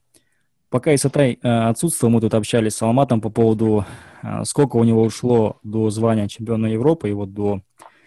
Пока 0.69 0.95
Исатай 0.95 1.39
э, 1.43 1.49
отсутствовал, 1.49 2.13
мы 2.13 2.21
тут 2.21 2.35
общались 2.35 2.75
с 2.75 2.83
Алматом 2.83 3.21
по 3.21 3.31
поводу, 3.31 3.85
э, 4.23 4.45
сколько 4.45 4.77
у 4.77 4.85
него 4.85 5.03
ушло 5.03 5.61
до 5.63 5.89
звания 5.91 6.29
чемпиона 6.29 6.67
Европы, 6.67 7.11
и 7.11 7.13
вот 7.13 7.33
до 7.33 7.63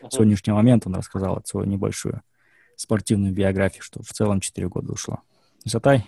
сегодняшнего 0.10 0.56
момента 0.56 0.90
он 0.90 0.96
рассказал 0.96 1.42
свою 1.46 1.68
небольшую 1.68 2.22
спортивную 2.76 3.34
биографию, 3.34 3.84
что 3.84 4.04
в 4.04 4.12
целом 4.12 4.42
4 4.42 4.68
года 4.68 4.92
ушло. 4.92 5.20
Исатай, 5.66 6.06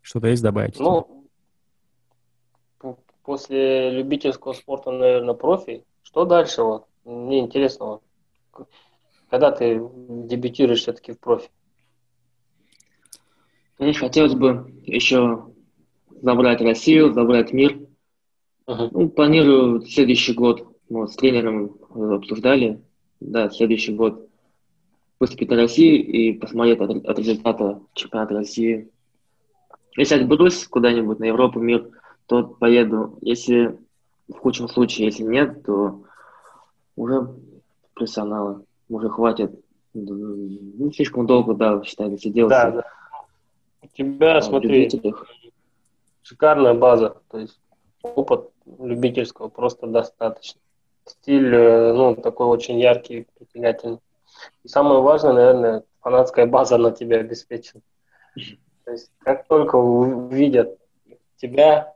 что-то 0.00 0.28
есть 0.28 0.42
добавить? 0.42 0.78
Ну, 0.78 1.26
после 3.24 3.90
любительского 3.90 4.52
спорта, 4.52 4.92
наверное, 4.92 5.34
профи. 5.34 5.84
Что 6.02 6.24
дальше? 6.24 6.62
Вот? 6.62 6.86
Мне 7.04 7.40
интересно, 7.40 8.00
вот, 8.54 8.68
когда 9.28 9.50
ты 9.50 9.80
дебютируешь 10.08 10.82
все-таки 10.82 11.12
в 11.12 11.18
профи? 11.18 11.50
Конечно, 13.76 14.06
хотелось 14.06 14.34
бы 14.34 14.72
еще 14.84 15.52
забрать 16.22 16.60
Россию, 16.60 17.12
забрать 17.12 17.52
мир. 17.52 17.76
Uh-huh. 18.68 18.88
Ну, 18.92 19.08
планирую 19.10 19.82
следующий 19.82 20.32
год. 20.32 20.66
Вот, 20.88 21.10
с 21.10 21.16
тренером 21.16 21.76
обсуждали. 21.90 22.80
Да, 23.18 23.50
следующий 23.50 23.92
год 23.92 24.25
выступить 25.18 25.50
на 25.50 25.56
России 25.56 25.98
и 25.98 26.32
посмотреть 26.32 26.80
от, 26.80 26.90
от 27.06 27.18
результата 27.18 27.80
чемпионата 27.94 28.34
России. 28.34 28.90
Если 29.96 30.14
отберусь 30.16 30.66
куда-нибудь 30.66 31.18
на 31.18 31.24
Европу, 31.24 31.58
мир, 31.58 31.88
то 32.26 32.42
поеду. 32.44 33.18
Если 33.22 33.78
в 34.28 34.38
худшем 34.38 34.68
случае, 34.68 35.06
если 35.06 35.22
нет, 35.22 35.64
то 35.64 36.02
уже 36.96 37.34
профессионалы, 37.94 38.64
уже 38.88 39.08
хватит. 39.08 39.52
Ну, 39.94 40.92
слишком 40.92 41.26
долго, 41.26 41.54
да, 41.54 41.82
считаю, 41.82 42.18
сидел. 42.18 42.48
Да, 42.48 42.70
да. 42.70 42.84
У 43.82 43.88
тебя, 43.88 44.42
смотри, 44.42 44.90
шикарная 46.22 46.74
база, 46.74 47.16
то 47.30 47.38
есть 47.38 47.58
опыт 48.02 48.50
любительского 48.78 49.48
просто 49.48 49.86
достаточно. 49.86 50.60
Стиль, 51.06 51.54
э, 51.54 51.92
ну, 51.92 52.16
такой 52.16 52.46
очень 52.46 52.80
яркий, 52.80 53.26
притягательный. 53.38 53.98
И 54.64 54.68
самое 54.68 55.00
важное, 55.00 55.32
наверное, 55.32 55.82
фанатская 56.00 56.46
база 56.46 56.78
на 56.78 56.92
тебя 56.92 57.18
обеспечена. 57.18 57.82
То 58.84 58.92
есть 58.92 59.10
как 59.18 59.46
только 59.46 59.76
увидят 59.76 60.78
тебя, 61.36 61.94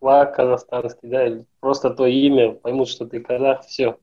флаг 0.00 0.36
казахстанский, 0.36 1.08
да, 1.08 1.26
или 1.26 1.44
просто 1.60 1.90
то 1.90 2.06
имя, 2.06 2.52
поймут, 2.52 2.88
что 2.88 3.06
ты 3.06 3.20
казах, 3.20 3.64
все. 3.66 3.96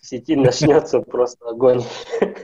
В 0.00 0.06
сети 0.06 0.36
начнется 0.36 1.00
просто 1.00 1.48
огонь. 1.48 1.82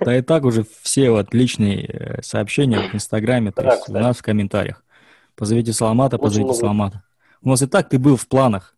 Да 0.00 0.16
и 0.16 0.22
так 0.22 0.44
уже 0.44 0.64
все 0.82 1.10
вот 1.10 1.32
личные 1.32 1.86
э, 1.86 2.22
сообщения 2.22 2.88
в 2.88 2.94
Инстаграме, 2.94 3.52
то 3.52 3.62
есть 3.62 3.88
у 3.88 3.92
нас 3.92 4.18
в 4.18 4.22
комментариях. 4.22 4.82
Позовите 5.36 5.72
Саламата, 5.72 6.18
позовите 6.18 6.54
Саламата. 6.54 7.02
У 7.42 7.48
нас 7.48 7.62
и 7.62 7.66
так 7.66 7.88
ты 7.88 7.98
был 7.98 8.16
в 8.16 8.26
планах, 8.28 8.73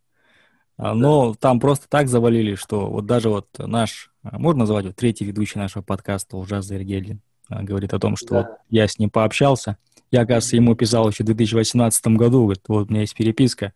а, 0.76 0.94
но 0.94 1.34
там 1.34 1.60
просто 1.60 1.88
так 1.88 2.08
завалили, 2.08 2.54
что 2.54 2.88
вот 2.88 3.06
даже 3.06 3.30
вот 3.30 3.48
наш, 3.58 4.10
а, 4.22 4.38
можно 4.38 4.60
назвать 4.60 4.86
вот 4.86 4.96
третий 4.96 5.24
ведущий 5.24 5.58
нашего 5.58 5.82
подкаста, 5.82 6.36
Ужас 6.36 6.66
Зергельдин, 6.66 7.20
а, 7.48 7.62
говорит 7.62 7.94
о 7.94 7.98
том, 7.98 8.16
что 8.16 8.28
да. 8.28 8.36
вот 8.36 8.46
я 8.68 8.86
с 8.86 8.98
ним 8.98 9.10
пообщался, 9.10 9.78
я, 10.10 10.24
кажется, 10.24 10.56
ему 10.56 10.74
писал 10.74 11.08
еще 11.08 11.24
в 11.24 11.26
2018 11.26 12.06
году, 12.08 12.44
говорит, 12.44 12.62
вот 12.68 12.88
у 12.88 12.90
меня 12.90 13.00
есть 13.00 13.16
переписка. 13.16 13.72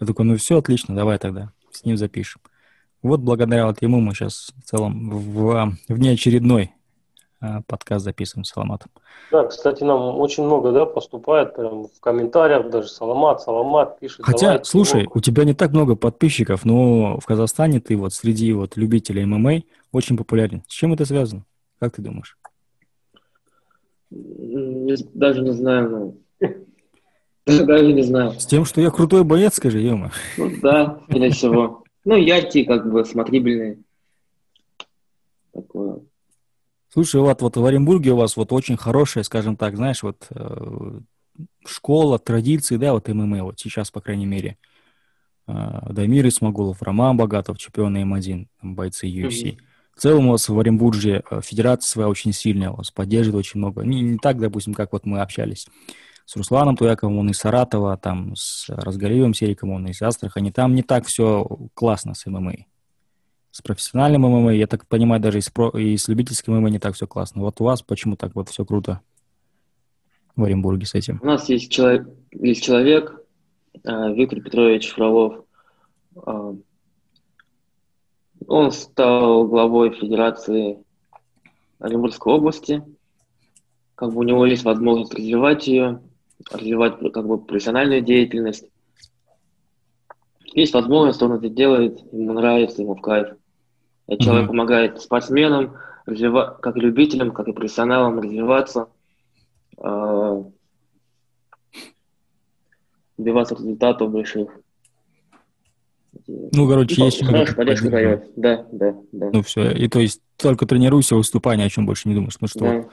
Я 0.00 0.06
такой, 0.06 0.24
ну 0.24 0.36
все, 0.36 0.58
отлично, 0.58 0.94
давай 0.94 1.18
тогда 1.18 1.52
с 1.70 1.84
ним 1.84 1.96
запишем. 1.96 2.40
Вот 3.02 3.20
благодаря 3.20 3.66
вот 3.66 3.80
ему 3.80 4.00
мы 4.00 4.12
сейчас 4.12 4.52
в 4.56 4.68
целом 4.68 5.10
в 5.10 5.76
внеочередной 5.88 6.64
а, 6.64 6.77
подкаст 7.66 8.04
записываем 8.04 8.44
с 8.44 8.50
Саламатом. 8.50 8.90
Да, 9.30 9.44
кстати, 9.44 9.84
нам 9.84 10.18
очень 10.18 10.44
много, 10.44 10.72
да, 10.72 10.86
поступает 10.86 11.54
прям 11.54 11.84
в 11.84 12.00
комментариях, 12.00 12.70
даже 12.70 12.88
Саламат, 12.88 13.42
Саламат 13.42 13.98
пишет. 13.98 14.24
Хотя, 14.24 14.62
слушай, 14.64 15.02
много. 15.02 15.18
у 15.18 15.20
тебя 15.20 15.44
не 15.44 15.54
так 15.54 15.70
много 15.72 15.96
подписчиков, 15.96 16.64
но 16.64 17.18
в 17.20 17.26
Казахстане 17.26 17.80
ты 17.80 17.96
вот 17.96 18.12
среди 18.12 18.52
вот 18.52 18.76
любителей 18.76 19.24
ММА 19.24 19.62
очень 19.92 20.16
популярен. 20.16 20.62
С 20.68 20.72
чем 20.72 20.92
это 20.92 21.04
связано? 21.04 21.44
Как 21.78 21.94
ты 21.94 22.02
думаешь? 22.02 22.36
даже 24.10 25.42
не 25.42 25.52
знаю, 25.52 25.90
ну, 25.90 26.20
Даже 27.48 27.92
не 27.92 28.02
знаю. 28.02 28.32
С 28.38 28.46
тем, 28.46 28.64
что 28.64 28.80
я 28.80 28.90
крутой 28.90 29.24
боец, 29.24 29.54
скажи, 29.54 29.80
ема. 29.80 30.10
Ну 30.36 30.50
да, 30.62 31.00
скорее 31.08 31.30
всего. 31.30 31.84
Ну, 32.04 32.16
яркий, 32.16 32.64
как 32.64 32.90
бы, 32.90 33.04
смотрибельный. 33.04 33.82
Такое. 35.52 35.97
Слушай, 36.90 37.20
вот, 37.20 37.42
вот 37.42 37.56
в 37.56 37.64
Оренбурге 37.64 38.12
у 38.12 38.16
вас 38.16 38.36
вот 38.36 38.52
очень 38.52 38.76
хорошая, 38.76 39.22
скажем 39.22 39.56
так, 39.56 39.76
знаешь, 39.76 40.02
вот 40.02 40.26
э, 40.30 41.00
школа, 41.66 42.18
традиции, 42.18 42.76
да, 42.76 42.92
вот 42.92 43.08
ММА, 43.08 43.44
вот 43.44 43.60
сейчас, 43.60 43.90
по 43.90 44.00
крайней 44.00 44.26
мере. 44.26 44.56
Э, 45.46 45.80
Дамир 45.90 46.26
Исмагулов, 46.28 46.82
Роман 46.82 47.16
Богатов, 47.16 47.58
чемпионы 47.58 47.98
М1, 47.98 48.46
там, 48.60 48.74
бойцы 48.74 49.06
UFC. 49.06 49.42
Mm-hmm. 49.42 49.58
В 49.96 50.00
целом 50.00 50.28
у 50.28 50.30
вас 50.32 50.48
в 50.48 50.58
Оренбурге 50.58 51.22
э, 51.30 51.40
федерация 51.42 51.88
своя 51.88 52.08
очень 52.08 52.32
сильная, 52.32 52.70
у 52.70 52.76
вас 52.76 52.90
поддерживает 52.90 53.46
очень 53.46 53.58
много. 53.58 53.82
Не, 53.82 54.00
не 54.00 54.18
так, 54.18 54.38
допустим, 54.38 54.72
как 54.72 54.92
вот 54.92 55.04
мы 55.04 55.20
общались 55.20 55.66
с 56.24 56.36
Русланом 56.36 56.76
Туяковым, 56.76 57.18
он 57.18 57.30
из 57.30 57.38
Саратова, 57.38 57.98
там, 57.98 58.34
с 58.34 58.66
Разгалиевым 58.68 59.34
Сериком, 59.34 59.70
он 59.70 59.86
из 59.88 60.00
Астрахани. 60.00 60.50
Там 60.50 60.74
не 60.74 60.82
так 60.82 61.06
все 61.06 61.46
классно 61.74 62.14
с 62.14 62.24
ММА 62.26 62.64
с 63.58 63.62
профессиональным 63.62 64.22
ММА, 64.22 64.54
я 64.54 64.68
так 64.68 64.86
понимаю, 64.86 65.20
даже 65.20 65.38
и 65.38 65.40
с, 65.40 65.50
про, 65.50 65.70
и 65.70 65.96
с 65.96 66.06
любительским 66.06 66.54
ММА 66.54 66.70
не 66.70 66.78
так 66.78 66.94
все 66.94 67.08
классно. 67.08 67.42
Вот 67.42 67.60
у 67.60 67.64
вас 67.64 67.82
почему 67.82 68.14
так 68.14 68.36
вот 68.36 68.48
все 68.48 68.64
круто 68.64 69.00
в 70.36 70.44
Оренбурге 70.44 70.86
с 70.86 70.94
этим? 70.94 71.18
У 71.20 71.26
нас 71.26 71.48
есть 71.48 71.68
человек, 71.68 72.08
есть 72.30 72.62
человек 72.62 73.20
э, 73.82 74.14
Виктор 74.14 74.40
Петрович 74.40 74.90
Фролов. 74.90 75.44
Э, 76.24 76.54
он 78.46 78.70
стал 78.70 79.48
главой 79.48 79.90
Федерации 79.90 80.78
Оренбургской 81.80 82.32
области. 82.32 82.84
Как 83.96 84.12
бы 84.12 84.20
у 84.20 84.22
него 84.22 84.46
есть 84.46 84.62
возможность 84.62 85.12
развивать 85.14 85.66
ее, 85.66 86.00
развивать 86.48 87.00
как 87.12 87.26
бы 87.26 87.38
профессиональную 87.38 88.02
деятельность. 88.02 88.66
Есть 90.44 90.74
возможность, 90.74 91.20
он 91.22 91.32
это 91.32 91.48
делает, 91.48 92.00
ему 92.12 92.34
нравится, 92.34 92.82
ему 92.82 92.94
в 92.94 93.00
кайф. 93.00 93.37
Человек 94.16 94.44
mm-hmm. 94.44 94.48
помогает 94.48 95.00
спортсменам, 95.00 95.76
развива... 96.06 96.58
как 96.62 96.76
и 96.76 96.80
любителям, 96.80 97.30
как 97.30 97.48
и 97.48 97.52
профессионалам 97.52 98.18
развиваться, 98.18 98.88
э... 99.76 100.44
добиваться 103.18 103.54
результатов 103.54 104.10
больших. 104.10 104.48
Ну, 106.26 106.68
короче, 106.68 107.02
есть 107.04 107.24
хорошую 107.24 107.56
поддержку 107.56 107.90
дает. 107.90 108.30
Да, 108.36 108.66
да, 108.72 108.94
да. 109.12 109.30
Ну, 109.32 109.42
все. 109.42 109.70
И 109.72 109.88
то 109.88 109.98
есть 109.98 110.22
только 110.36 110.66
тренируйся, 110.66 111.16
выступай, 111.16 111.56
ни 111.56 111.62
о 111.62 111.68
чем 111.68 111.86
больше 111.86 112.08
не 112.08 112.14
думаешь. 112.14 112.36
Ну, 112.40 112.48
что 112.48 112.60
да. 112.60 112.88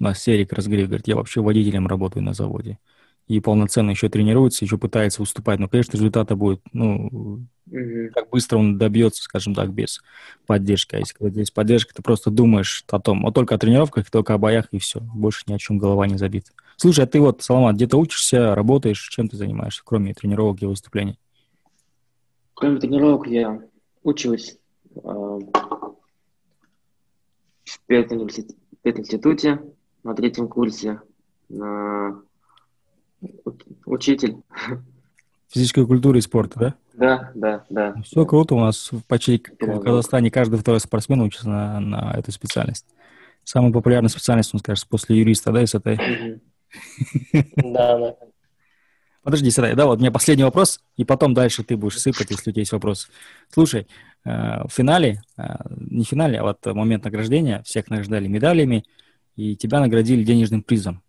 у 0.00 0.04
нас 0.04 0.20
Серик 0.20 0.52
разгрев, 0.52 0.88
говорит, 0.88 1.06
я 1.06 1.16
вообще 1.16 1.40
водителем 1.40 1.86
работаю 1.86 2.22
на 2.22 2.32
заводе. 2.32 2.78
И 3.26 3.40
полноценно 3.40 3.90
еще 3.90 4.08
тренируется, 4.08 4.64
еще 4.64 4.78
пытается 4.78 5.20
выступать. 5.22 5.58
Но, 5.58 5.68
конечно, 5.68 5.92
результата 5.92 6.36
будет, 6.36 6.60
ну, 6.72 7.46
Угу. 7.70 8.10
Как 8.14 8.30
быстро 8.30 8.58
он 8.58 8.78
добьется, 8.78 9.22
скажем 9.22 9.54
так, 9.54 9.72
без 9.72 10.00
поддержки. 10.46 10.94
А 10.94 10.98
если 10.98 11.14
когда 11.14 11.30
здесь 11.30 11.50
поддержка, 11.50 11.94
ты 11.94 12.02
просто 12.02 12.30
думаешь 12.30 12.84
о 12.88 13.00
том, 13.00 13.22
вот 13.22 13.34
только 13.34 13.56
о 13.56 13.58
тренировках, 13.58 14.08
только 14.10 14.34
о 14.34 14.38
боях, 14.38 14.68
и 14.70 14.78
все. 14.78 15.00
Больше 15.00 15.42
ни 15.48 15.54
о 15.54 15.58
чем 15.58 15.78
голова 15.78 16.06
не 16.06 16.16
забита. 16.16 16.52
Слушай, 16.76 17.04
а 17.04 17.06
ты 17.08 17.20
вот, 17.20 17.42
Саламат, 17.42 17.74
где-то 17.76 17.96
учишься, 17.96 18.54
работаешь, 18.54 19.08
чем 19.08 19.28
ты 19.28 19.36
занимаешься, 19.36 19.82
кроме 19.84 20.14
тренировок 20.14 20.62
и 20.62 20.66
выступлений? 20.66 21.18
Кроме 22.54 22.78
тренировок 22.78 23.26
я 23.26 23.60
учусь 24.02 24.56
э, 24.94 24.98
в 25.02 25.40
пединституте 28.82 29.60
на 30.04 30.14
третьем 30.14 30.46
курсе 30.48 31.00
на 31.48 32.22
учитель. 33.84 34.36
Физической 35.48 35.86
культуры 35.86 36.18
и 36.18 36.22
спорта, 36.22 36.58
да? 36.58 36.74
Да, 36.94 37.30
да, 37.34 37.64
да. 37.70 37.94
Все 38.04 38.24
круто. 38.24 38.54
У 38.54 38.60
нас 38.60 38.90
почти 39.06 39.42
в 39.60 39.80
Казахстане 39.80 40.30
каждый 40.30 40.58
второй 40.58 40.80
спортсмен 40.80 41.20
учится 41.20 41.48
на, 41.48 41.80
на 41.80 42.14
эту 42.16 42.32
специальность. 42.32 42.86
Самая 43.44 43.72
популярная 43.72 44.08
специальность, 44.08 44.52
он 44.54 44.60
скажет, 44.60 44.86
после 44.88 45.18
юриста, 45.18 45.52
да, 45.52 45.62
из 45.62 45.74
этой? 45.74 46.40
Да, 47.56 47.98
да. 47.98 48.16
Подожди, 49.22 49.50
Садай, 49.50 49.74
да, 49.74 49.86
вот 49.86 49.98
у 49.98 50.00
меня 50.00 50.12
последний 50.12 50.44
вопрос, 50.44 50.80
и 50.96 51.04
потом 51.04 51.34
дальше 51.34 51.64
ты 51.64 51.76
будешь 51.76 51.98
сыпать, 51.98 52.30
если 52.30 52.50
у 52.50 52.52
тебя 52.52 52.60
есть 52.60 52.70
вопрос. 52.70 53.08
Слушай, 53.52 53.88
э, 54.24 54.64
в 54.64 54.68
финале, 54.70 55.20
э, 55.36 55.42
не 55.80 56.04
в 56.04 56.08
финале, 56.08 56.38
а 56.38 56.44
вот 56.44 56.64
момент 56.66 57.02
награждения, 57.02 57.60
всех 57.64 57.90
награждали 57.90 58.28
медалями, 58.28 58.84
и 59.34 59.56
тебя 59.56 59.80
наградили 59.80 60.22
денежным 60.22 60.62
призом. 60.62 61.02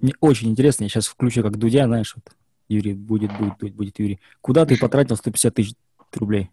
Мне 0.00 0.12
очень 0.20 0.48
интересно, 0.50 0.84
я 0.84 0.88
сейчас 0.88 1.06
включу 1.06 1.42
как 1.42 1.56
Дудя, 1.56 1.86
знаешь, 1.86 2.14
вот 2.14 2.24
Юрий, 2.68 2.94
будет, 2.94 3.36
будет, 3.38 3.58
будет, 3.58 3.74
будет 3.74 3.98
Юрий. 3.98 4.20
Куда 4.40 4.64
ты 4.66 4.78
потратил 4.78 5.16
150 5.16 5.54
тысяч 5.54 5.74
рублей? 6.14 6.50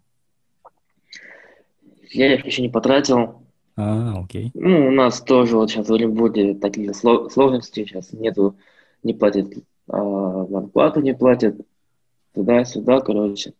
Я 2.10 2.34
их 2.34 2.44
еще 2.46 2.62
не 2.62 2.68
потратил. 2.68 3.42
А, 3.76 4.20
окей. 4.24 4.50
Ну, 4.54 4.88
у 4.88 4.90
нас 4.90 5.20
тоже 5.20 5.56
вот 5.56 5.70
сейчас 5.70 5.88
в 5.88 5.92
Оренбурге 5.92 6.54
такие 6.54 6.92
сложности, 6.94 7.84
сейчас 7.84 8.12
нету, 8.12 8.56
не 9.02 9.12
платят, 9.12 9.52
а, 9.88 10.46
зарплату 10.46 11.00
не 11.00 11.14
платят, 11.14 11.56
туда-сюда, 12.34 13.00
короче. 13.00 13.52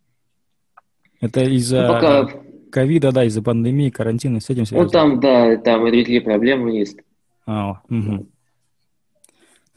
Это 1.21 1.43
из-за 1.43 1.83
ну, 1.83 1.93
пока... 1.93 2.29
ковида, 2.71 3.11
да, 3.11 3.25
из-за 3.25 3.43
пандемии, 3.43 3.89
карантина, 3.89 4.39
с 4.39 4.49
этим 4.49 4.65
связано? 4.65 4.85
Ну, 4.85 4.89
там, 4.89 5.19
да, 5.19 5.55
там 5.57 5.85
и 5.87 5.91
другие 5.91 6.21
проблемы 6.21 6.71
есть. 6.71 6.97
А, 7.45 7.81
угу. 7.89 8.27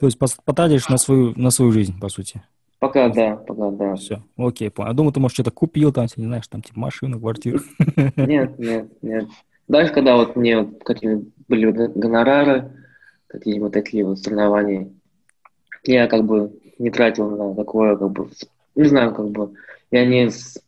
То 0.01 0.07
есть 0.07 0.17
потратишь 0.17 0.89
на 0.89 0.97
свою, 0.97 1.31
на 1.35 1.51
свою 1.51 1.71
жизнь, 1.71 1.99
по 1.99 2.09
сути? 2.09 2.41
Пока 2.79 3.07
да, 3.09 3.35
пока 3.35 3.69
да. 3.69 3.93
Все, 3.93 4.23
окей, 4.35 4.71
понял. 4.71 4.89
Я 4.89 4.95
думаю, 4.95 5.13
ты, 5.13 5.19
может, 5.19 5.35
что-то 5.35 5.51
купил 5.51 5.93
там, 5.93 6.07
не 6.15 6.25
знаешь, 6.25 6.47
там, 6.47 6.63
типа, 6.63 6.79
машину, 6.79 7.19
квартиру. 7.19 7.59
Нет, 8.15 8.57
нет, 8.57 8.91
нет. 9.03 9.27
Дальше, 9.67 9.93
когда 9.93 10.15
вот 10.15 10.35
мне 10.35 10.61
вот 10.61 10.83
какие 10.83 11.23
были 11.47 11.69
гонорары, 11.71 12.71
какие-нибудь 13.27 13.73
такие 13.73 14.03
вот 14.03 14.17
соревнования, 14.17 14.89
я 15.83 16.07
как 16.07 16.25
бы 16.25 16.59
не 16.79 16.89
тратил 16.89 17.29
на 17.29 17.53
такое, 17.53 17.95
как 17.95 18.09
бы, 18.09 18.27
не 18.73 18.85
знаю, 18.85 19.13
как 19.13 19.29
бы, 19.29 19.53
я 19.91 20.03
не 20.03 20.31
с 20.31 20.59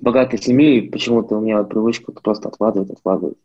богатой 0.00 0.38
семьи, 0.38 0.88
почему-то 0.88 1.38
у 1.38 1.40
меня 1.40 1.64
привычка 1.64 2.12
просто 2.12 2.48
откладывать, 2.48 2.90
откладывать. 2.90 3.38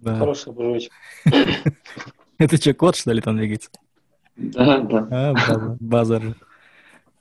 Да. 0.00 0.16
Хорошая 0.16 0.54
привычка. 0.54 0.94
Это 2.38 2.56
что, 2.56 2.74
кот, 2.74 2.96
что 2.96 3.12
ли, 3.12 3.20
там 3.20 3.36
двигается? 3.36 3.70
Да, 4.36 4.78
да. 4.78 5.08
А, 5.10 5.32
базар. 5.32 5.76
базар. 5.80 6.22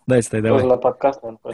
Дай, 0.08 0.22
стой, 0.22 0.42
давай. 0.42 0.62
Можно 0.62 0.78
подкаст, 0.78 1.24
наверное, 1.24 1.54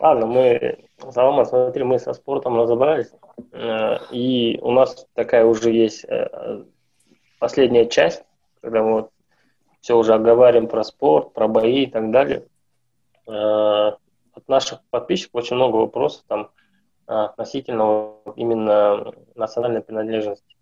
Ладно, 0.00 0.26
мы, 0.26 0.78
Саламат, 1.10 1.48
смотри, 1.48 1.84
мы 1.84 1.98
со 1.98 2.14
спортом 2.14 2.58
разобрались, 2.58 3.12
э, 3.52 3.98
и 4.10 4.58
у 4.62 4.70
нас 4.70 5.06
такая 5.14 5.44
уже 5.44 5.70
есть 5.70 6.04
э, 6.06 6.64
последняя 7.38 7.86
часть, 7.86 8.24
когда 8.62 8.82
мы 8.82 8.92
вот 8.92 9.10
все 9.80 9.96
уже 9.96 10.14
оговариваем 10.14 10.66
про 10.66 10.82
спорт, 10.82 11.34
про 11.34 11.46
бои 11.46 11.84
и 11.84 11.90
так 11.90 12.10
далее. 12.10 12.46
Э, 13.26 13.92
от 14.32 14.48
наших 14.48 14.80
подписчиков 14.90 15.34
очень 15.42 15.56
много 15.56 15.76
вопросов 15.76 16.24
там 16.26 16.50
относительно 17.06 18.12
именно 18.34 19.12
национальной 19.34 19.82
принадлежности. 19.82 20.54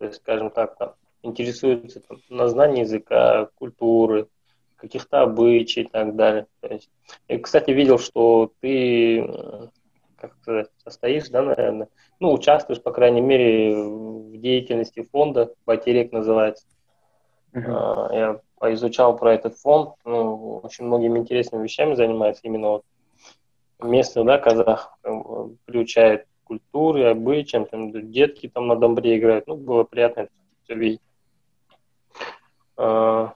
То 0.00 0.06
есть, 0.06 0.16
скажем 0.16 0.50
так, 0.50 0.78
там, 0.78 0.94
интересуются 1.22 2.00
там, 2.00 2.16
на 2.30 2.48
знание 2.48 2.84
языка, 2.84 3.50
культуры, 3.56 4.28
каких-то 4.76 5.20
обычаев 5.20 5.88
и 5.88 5.90
так 5.90 6.16
далее. 6.16 6.46
То 6.60 6.68
есть, 6.68 6.88
я, 7.28 7.38
кстати, 7.38 7.70
видел, 7.70 7.98
что 7.98 8.50
ты, 8.60 9.22
как 10.16 10.34
сказать, 10.40 10.68
состоишь, 10.82 11.28
да, 11.28 11.42
наверное, 11.42 11.88
ну, 12.18 12.32
участвуешь, 12.32 12.82
по 12.82 12.92
крайней 12.92 13.20
мере, 13.20 13.76
в 13.76 14.38
деятельности 14.38 15.02
фонда, 15.02 15.52
Байтерек 15.66 16.12
называется. 16.12 16.64
Uh-huh. 17.52 18.40
Я 18.62 18.72
изучал 18.72 19.18
про 19.18 19.34
этот 19.34 19.58
фонд, 19.58 19.96
ну, 20.06 20.60
очень 20.62 20.86
многими 20.86 21.18
интересными 21.18 21.64
вещами 21.64 21.94
занимается, 21.94 22.40
именно 22.44 22.70
вот 22.70 22.84
местный, 23.82 24.24
да, 24.24 24.38
казах 24.38 24.96
приучает 25.66 26.26
культуры, 26.50 27.04
обычаям, 27.04 27.64
там, 27.64 28.10
детки 28.10 28.48
там 28.48 28.66
на 28.66 28.74
домбре 28.74 29.16
играют, 29.16 29.46
ну, 29.46 29.56
было 29.56 29.84
приятно 29.84 30.22
это 30.22 30.30
все 30.64 30.74
видеть. 30.74 31.00
А, 32.76 33.34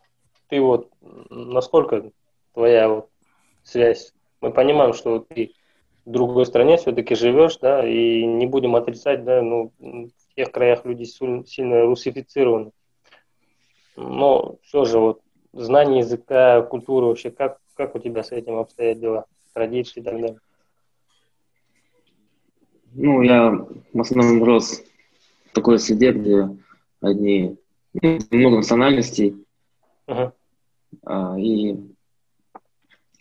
ты 0.49 0.61
вот, 0.61 0.91
насколько 1.31 2.11
твоя 2.55 2.89
вот 2.89 3.11
связь, 3.63 4.13
мы 4.41 4.51
понимаем, 4.51 4.95
что 4.95 5.21
ты 5.21 5.53
в 6.05 6.11
другой 6.11 6.45
стране 6.45 6.77
все-таки 6.77 7.15
живешь, 7.15 7.57
да, 7.59 7.89
и 7.89 8.27
не 8.27 8.47
будем 8.47 8.75
отрицать, 8.75 9.25
да, 9.25 9.43
ну, 9.43 9.71
в 9.79 10.35
тех 10.35 10.51
краях 10.51 10.85
люди 10.85 11.05
сильно 11.05 11.83
русифицированы. 11.83 12.73
Но 13.95 14.57
все 14.63 14.85
же 14.85 14.99
вот 14.99 15.21
знание 15.53 16.01
языка, 16.01 16.63
культуры 16.63 17.07
вообще, 17.07 17.31
как, 17.31 17.61
как 17.75 17.95
у 17.95 18.01
тебя 18.01 18.25
с 18.25 18.33
этим 18.33 18.57
обстоят 18.57 18.99
дела, 18.99 19.27
традиции 19.53 20.01
и 20.01 20.03
так 20.03 20.21
далее? 20.21 20.41
Ну, 22.97 23.23
я 23.23 23.67
в 23.93 24.01
основном 24.01 24.45
рос 24.45 24.83
в 25.47 25.53
такой 25.53 25.79
среде, 25.79 26.13
где 26.13 26.57
одни 27.01 27.59
много 28.31 28.57
национальностей. 28.57 29.45
Uh-huh. 30.07 30.33
А, 31.05 31.39
и 31.39 31.77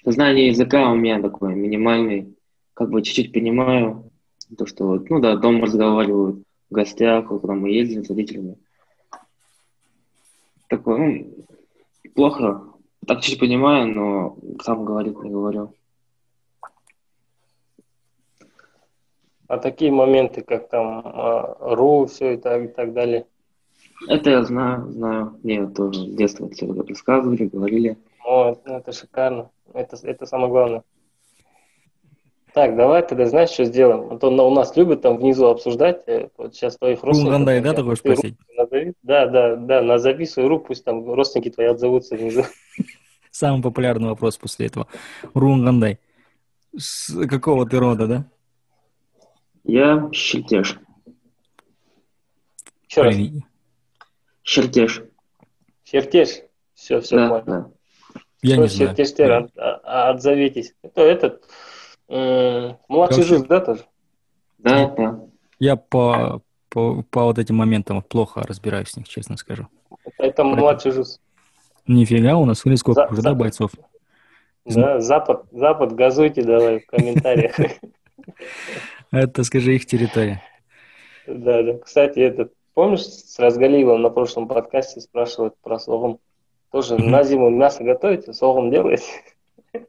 знание 0.05 0.47
языка 0.47 0.91
у 0.91 0.95
меня 0.95 1.21
такой 1.21 1.55
минимальный. 1.55 2.35
Как 2.73 2.89
бы 2.89 3.01
чуть-чуть 3.01 3.33
понимаю. 3.33 4.11
То, 4.57 4.67
что 4.67 4.85
вот, 4.85 5.09
ну 5.09 5.19
да, 5.19 5.37
дома 5.37 5.61
разговаривают 5.61 6.43
в 6.69 6.73
гостях, 6.73 7.27
когда 7.27 7.53
мы 7.53 7.71
ездим 7.71 8.03
с 8.03 8.09
родителями. 8.09 8.57
Такое, 10.67 10.97
ну, 10.97 11.45
плохо. 12.13 12.63
Так 13.07 13.21
чуть 13.21 13.39
понимаю, 13.39 13.87
но 13.87 14.37
сам 14.61 14.85
говорить 14.85 15.19
не 15.23 15.31
говорю. 15.31 15.73
А 19.53 19.59
такие 19.59 19.91
моменты, 19.91 20.41
как 20.41 20.67
там 20.67 21.03
а, 21.05 21.57
РУ, 21.59 22.07
все 22.07 22.33
это 22.33 22.57
и 22.57 22.67
так 22.67 22.91
далее? 22.93 23.27
Это 24.07 24.31
я 24.31 24.43
знаю, 24.43 24.91
знаю. 24.91 25.39
Мне 25.43 25.67
тоже 25.67 26.07
с 26.07 26.15
детства 26.15 26.49
все 26.49 26.65
это 26.65 26.83
рассказывали, 26.87 27.45
говорили. 27.45 27.97
О, 28.25 28.55
ну 28.65 28.77
это 28.77 28.91
шикарно. 28.91 29.51
Это, 29.71 29.95
это 30.01 30.25
самое 30.25 30.49
главное. 30.49 30.83
Так, 32.55 32.75
давай 32.75 33.07
тогда 33.07 33.27
знаешь, 33.27 33.51
что 33.51 33.65
сделаем? 33.65 34.11
А 34.11 34.17
то 34.17 34.29
у 34.29 34.53
нас 34.55 34.75
любят 34.75 35.03
там 35.03 35.17
внизу 35.17 35.45
обсуждать. 35.45 36.01
Э, 36.07 36.29
вот 36.35 36.55
сейчас 36.55 36.77
твоих 36.77 37.03
родственников. 37.03 37.35
Угандай, 37.35 37.61
да, 37.61 37.73
такой 37.73 37.95
спросить? 37.95 38.35
Назови, 38.57 38.93
да, 39.03 39.27
да, 39.27 39.55
да, 39.55 39.81
назови 39.83 40.25
свою 40.25 40.49
руку, 40.49 40.69
пусть 40.69 40.83
там 40.83 41.13
родственники 41.13 41.51
твои 41.51 41.67
отзовутся 41.67 42.15
внизу. 42.15 42.43
Самый 43.29 43.61
популярный 43.61 44.09
вопрос 44.09 44.35
после 44.35 44.65
этого. 44.65 44.87
Рунгандай. 45.35 45.99
С 46.75 47.13
какого 47.27 47.69
ты 47.69 47.77
рода, 47.77 48.07
да? 48.07 48.25
Я 49.63 50.09
Щертеж. 50.11 50.79
Еще 52.89 53.01
раз. 53.01 53.15
Щертеж. 54.43 55.03
Щертеж. 55.83 56.41
Все, 56.73 56.99
все, 56.99 57.15
да, 57.15 57.29
понял. 57.29 57.45
Да. 57.45 57.71
Я 58.41 58.57
не 58.57 58.67
знаю. 58.67 58.95
Щертеж, 58.95 59.29
от, 59.29 59.51
а, 59.57 60.09
отзовитесь. 60.09 60.75
Это 60.81 61.01
этот, 61.01 61.43
младший 62.87 63.23
жуз, 63.23 63.43
да, 63.43 63.59
тоже? 63.61 63.85
Да, 64.57 64.87
да. 64.89 65.19
Я 65.59 65.75
по, 65.75 66.41
по, 66.69 67.03
по 67.09 67.23
вот 67.23 67.39
этим 67.39 67.55
моментам 67.55 68.01
плохо 68.01 68.43
разбираюсь 68.43 68.89
в 68.89 68.97
них, 68.97 69.07
честно 69.07 69.37
скажу. 69.37 69.67
Это, 70.03 70.23
это 70.23 70.43
младший 70.43 70.91
жуз. 70.91 71.21
Нифига, 71.87 72.37
у 72.37 72.45
нас 72.45 72.59
смотри, 72.59 72.77
сколько 72.77 73.07
За, 73.07 73.13
уже, 73.13 73.21
да, 73.21 73.33
бойцов? 73.33 73.71
Да, 74.65 74.99
Запад, 74.99 75.45
Запад, 75.51 75.93
газуйте 75.93 76.43
давай 76.43 76.79
в 76.79 76.85
комментариях. 76.85 77.55
Это, 79.13 79.43
скажи, 79.43 79.75
их 79.75 79.85
территория. 79.85 80.41
Да, 81.27 81.61
да. 81.61 81.77
Кстати, 81.77 82.17
этот, 82.17 82.51
помнишь, 82.73 83.05
с 83.05 83.37
Разгалиевым 83.37 84.01
на 84.01 84.09
прошлом 84.09 84.47
подкасте 84.47 85.01
спрашивают 85.01 85.53
про 85.61 85.77
согом? 85.77 86.17
Тоже 86.71 86.97
на 86.97 87.23
зиму 87.23 87.51
мясо 87.51 87.83
готовите, 87.83 88.33
согом 88.33 88.71
делаете? 88.71 89.05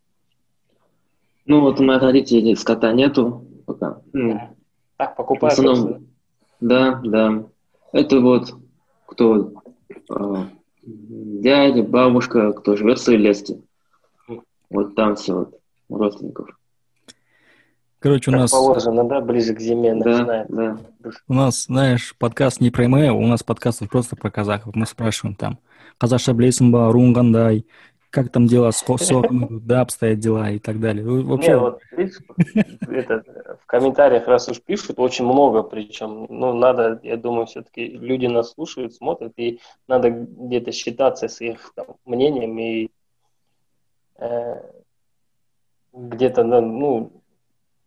Ну, 1.46 1.60
вот 1.60 1.78
у 1.78 1.84
моих 1.84 2.00
родителей 2.00 2.56
скота 2.56 2.90
нету 2.94 3.44
пока. 3.66 4.00
Так, 4.96 5.14
покупают. 5.14 5.58
В 5.58 5.60
основном, 5.60 6.06
да, 6.58 7.02
да. 7.04 7.44
Это 7.92 8.20
вот 8.20 8.54
кто 9.04 9.52
э, 10.08 10.34
дядя, 10.80 11.82
бабушка, 11.82 12.54
кто 12.54 12.76
живет 12.76 12.98
в 12.98 13.02
Солилесте. 13.02 13.60
Вот 14.70 14.94
там 14.94 15.16
все 15.16 15.34
вот 15.34 15.60
родственников. 15.90 16.48
Короче, 18.04 18.30
у 18.30 18.34
нас... 18.34 18.50
положено, 18.50 19.04
да, 19.04 19.22
ближе 19.22 19.54
к 19.54 19.60
зиме 19.60 19.94
да, 19.94 20.10
начинает. 20.10 20.48
Да. 20.50 20.76
У 21.26 21.32
нас, 21.32 21.64
знаешь, 21.64 22.14
подкаст 22.18 22.60
не 22.60 22.70
про 22.70 22.86
МЭО, 22.86 23.14
у 23.14 23.26
нас 23.26 23.42
подкаст 23.42 23.82
просто 23.88 24.14
про 24.14 24.30
казахов. 24.30 24.74
Мы 24.74 24.84
спрашиваем 24.84 25.34
там, 25.34 25.58
казахша 25.96 26.34
білесің 26.34 26.70
ба, 26.70 26.92
рунгандай, 26.92 27.64
как 28.10 28.28
там 28.28 28.46
дела 28.46 28.72
с 28.72 28.84
соком, 28.84 29.48
да, 29.66 29.80
обстоят 29.80 30.18
дела 30.18 30.50
и 30.50 30.58
так 30.58 30.80
далее. 30.80 31.02
Вообще... 31.02 31.52
Не, 31.52 31.56
вот, 31.56 31.80
видишь, 31.96 32.18
это, 32.90 33.24
в 33.62 33.64
комментариях, 33.64 34.28
раз 34.28 34.50
уж 34.50 34.60
пишут, 34.60 34.98
очень 34.98 35.24
много 35.24 35.62
причем. 35.62 36.26
Ну, 36.28 36.52
надо, 36.52 37.00
я 37.04 37.16
думаю, 37.16 37.46
все-таки 37.46 37.86
люди 37.86 38.26
нас 38.26 38.52
слушают, 38.52 38.92
смотрят, 38.92 39.32
и 39.38 39.60
надо 39.88 40.10
где-то 40.10 40.72
считаться 40.72 41.28
с 41.28 41.40
их 41.40 41.72
там, 41.74 41.86
мнением 42.04 42.58
и 42.58 42.90
э, 44.18 44.60
где-то, 45.94 46.44
ну, 46.44 47.23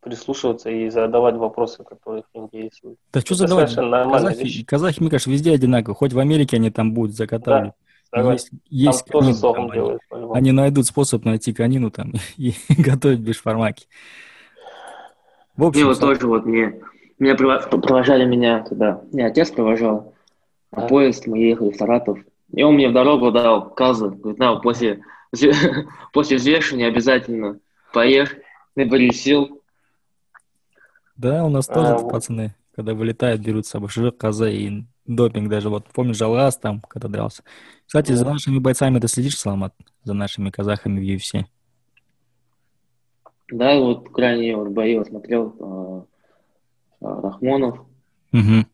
прислушиваться 0.08 0.70
и 0.70 0.90
задавать 0.90 1.36
вопросы, 1.36 1.84
которые 1.84 2.22
их 2.22 2.26
интересуют. 2.34 2.98
Да 3.14 3.22
что 3.22 3.36
задавать? 3.36 3.74
Казахи, 3.76 4.64
казахи, 4.64 5.02
мне 5.02 5.10
кажется, 5.10 5.30
везде 5.30 5.54
одинаковые. 5.54 5.96
Хоть 5.96 6.14
в 6.14 6.20
Америке 6.20 6.58
они 6.58 6.70
там 6.70 6.94
будут 6.94 7.16
заготавливать. 7.16 7.74
Да. 8.12 8.32
Есть, 8.32 8.50
есть 8.70 9.06
там 9.06 9.20
конину, 9.20 9.38
тоже 9.38 9.56
там, 9.56 9.72
делают, 9.72 10.02
они, 10.12 10.32
они 10.34 10.52
найдут 10.54 10.86
способ 10.86 11.26
найти 11.26 11.52
конину 11.54 11.92
там 11.92 12.14
и, 12.38 12.54
готовить 12.70 13.20
без 13.20 13.38
фармаки. 13.38 13.86
В 15.58 15.66
общем, 15.66 15.82
мне 15.82 15.90
вот 15.90 16.00
тоже 16.00 16.26
вот 16.26 16.46
мне, 16.46 16.80
меня 17.20 17.36
провожали 17.36 18.24
меня 18.26 18.64
туда, 18.64 19.02
мне 19.12 19.26
отец 19.26 19.52
провожал, 19.52 20.14
а 20.72 20.88
поезд, 20.88 21.28
мы 21.28 21.40
ехали 21.40 21.72
в 21.72 21.76
Саратов, 21.76 22.20
и 22.54 22.64
он 22.64 22.76
мне 22.76 22.88
в 22.88 22.94
дорогу 22.94 23.32
дал 23.32 23.70
казы, 23.72 24.10
говорит, 24.10 24.40
на, 24.40 24.56
после, 24.56 25.02
после 26.14 26.38
взвешивания 26.38 26.88
обязательно 26.88 27.60
поешь, 27.92 28.36
набери 28.76 29.12
сил. 29.12 29.57
Да, 31.18 31.44
у 31.44 31.50
нас 31.50 31.66
тоже 31.66 31.94
а, 31.94 32.08
пацаны, 32.08 32.56
когда 32.76 32.94
вылетают, 32.94 33.42
берут 33.42 33.66
с 33.66 33.70
собой 33.70 33.90
шижок, 33.90 34.18
коза 34.18 34.50
и 34.50 34.84
допинг 35.06 35.50
даже. 35.50 35.70
Вот 35.70 35.86
помнишь, 35.94 36.18
Жалгаз 36.18 36.58
там, 36.58 36.82
когда 36.82 37.08
дрался. 37.08 37.44
Кстати, 37.86 38.12
за 38.12 38.26
нашими 38.26 38.60
бойцами 38.60 39.00
ты 39.00 39.08
следишь, 39.08 39.38
Саламат? 39.38 39.74
За 40.04 40.14
нашими 40.14 40.52
казахами 40.52 41.00
в 41.00 41.04
UFC? 41.04 41.46
Да, 43.52 43.80
вот 43.80 44.10
крайне 44.10 44.56
вот 44.56 44.70
бои 44.70 44.98
вот 44.98 45.08
смотрел 45.08 45.56
э, 45.60 47.06
э, 47.06 47.22
Рахмонов. 47.22 47.80
Угу. 48.34 48.66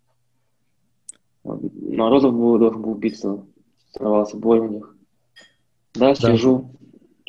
Морозов 1.95 2.33
был, 2.33 2.57
должен 2.57 2.81
был 2.81 2.95
биться, 2.95 3.45
сорвался 3.91 4.37
бой 4.37 4.59
у 4.59 4.67
них. 4.67 4.95
Да, 5.93 6.09
да, 6.09 6.15
слежу, 6.15 6.71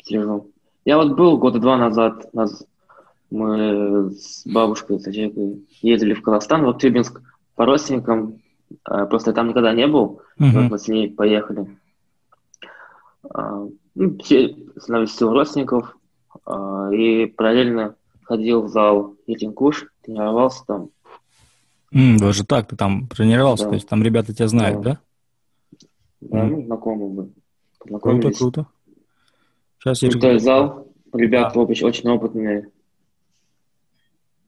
слежу. 0.03 0.51
Я 0.85 0.97
вот 0.97 1.15
был 1.15 1.37
года 1.37 1.59
два 1.59 1.77
назад, 1.77 2.33
нас, 2.33 2.65
мы 3.35 4.11
с 4.11 4.45
бабушкой, 4.45 4.99
с 4.99 5.07
ездили 5.07 6.13
в 6.13 6.21
Казахстан, 6.21 6.65
в 6.65 6.77
Тюбинск, 6.77 7.21
по 7.55 7.65
родственникам, 7.65 8.41
а, 8.83 9.05
просто 9.05 9.31
я 9.31 9.35
там 9.35 9.49
никогда 9.49 9.73
не 9.73 9.87
был. 9.87 10.21
Uh-huh. 10.39 10.51
Вот 10.51 10.71
мы 10.71 10.79
с 10.79 10.87
ней 10.87 11.09
поехали. 11.09 11.77
А, 13.29 13.65
ну, 13.95 14.17
все 14.19 14.55
навестил 14.87 15.31
родственников 15.31 15.97
а, 16.45 16.89
и 16.91 17.25
параллельно 17.25 17.95
ходил 18.23 18.63
в 18.63 18.69
зал 18.69 19.15
Етинкуш, 19.27 19.87
тренировался 20.01 20.65
там. 20.65 20.89
Mm, 21.93 22.17
даже 22.17 22.45
так, 22.45 22.67
ты 22.67 22.75
там 22.75 23.07
тренировался, 23.07 23.65
да. 23.65 23.69
то 23.69 23.75
есть 23.75 23.87
там 23.87 24.03
ребята 24.03 24.33
тебя 24.33 24.47
знают, 24.47 24.81
да? 24.81 24.99
Да, 25.71 25.77
да 26.21 26.45
mm. 26.45 26.49
ну, 26.49 26.65
знакомы 26.65 27.09
бы. 27.09 27.31
Круто, 27.99 28.31
круто. 28.31 28.67
Сейчас 29.79 30.01
я 30.01 30.09
Крутой 30.09 30.39
зал, 30.39 30.87
ребята 31.13 31.53
да. 31.53 31.61
очень, 31.61 31.85
очень 31.85 32.09
опытные 32.09 32.69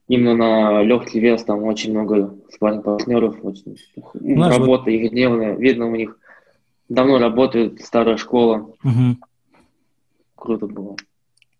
именно 0.08 0.34
на 0.34 0.82
легкий 0.82 1.20
вес 1.20 1.44
там 1.44 1.62
очень 1.62 1.92
много 1.92 2.34
спарринг 2.52 2.84
партнеров, 2.84 3.36
очень 3.42 3.76
Знаешь, 4.14 4.54
работа 4.54 4.84
вот... 4.84 4.90
ежедневная, 4.90 5.54
видно 5.56 5.86
у 5.86 5.94
них 5.94 6.18
давно 6.88 7.18
работает 7.18 7.80
старая 7.82 8.16
школа. 8.16 8.74
Угу. 8.82 9.18
Круто 10.34 10.66
было. 10.66 10.96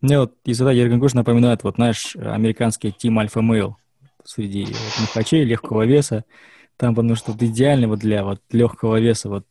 Мне 0.00 0.18
вот 0.20 0.34
Изада 0.44 0.70
Ергангуш 0.70 1.14
напоминает, 1.14 1.64
вот, 1.64 1.74
знаешь, 1.74 2.16
американский 2.16 2.88
Team 2.88 3.22
Alpha 3.22 3.42
Male 3.42 3.74
среди 4.24 4.64
вот, 4.64 5.00
махачей 5.00 5.44
легкого 5.44 5.84
веса. 5.84 6.24
Там, 6.76 6.94
потому 6.94 7.16
что 7.16 7.32
вот 7.32 7.42
идеально 7.42 7.88
вот 7.88 7.98
для 7.98 8.24
вот 8.24 8.40
легкого 8.52 9.00
веса, 9.00 9.28
вот, 9.28 9.44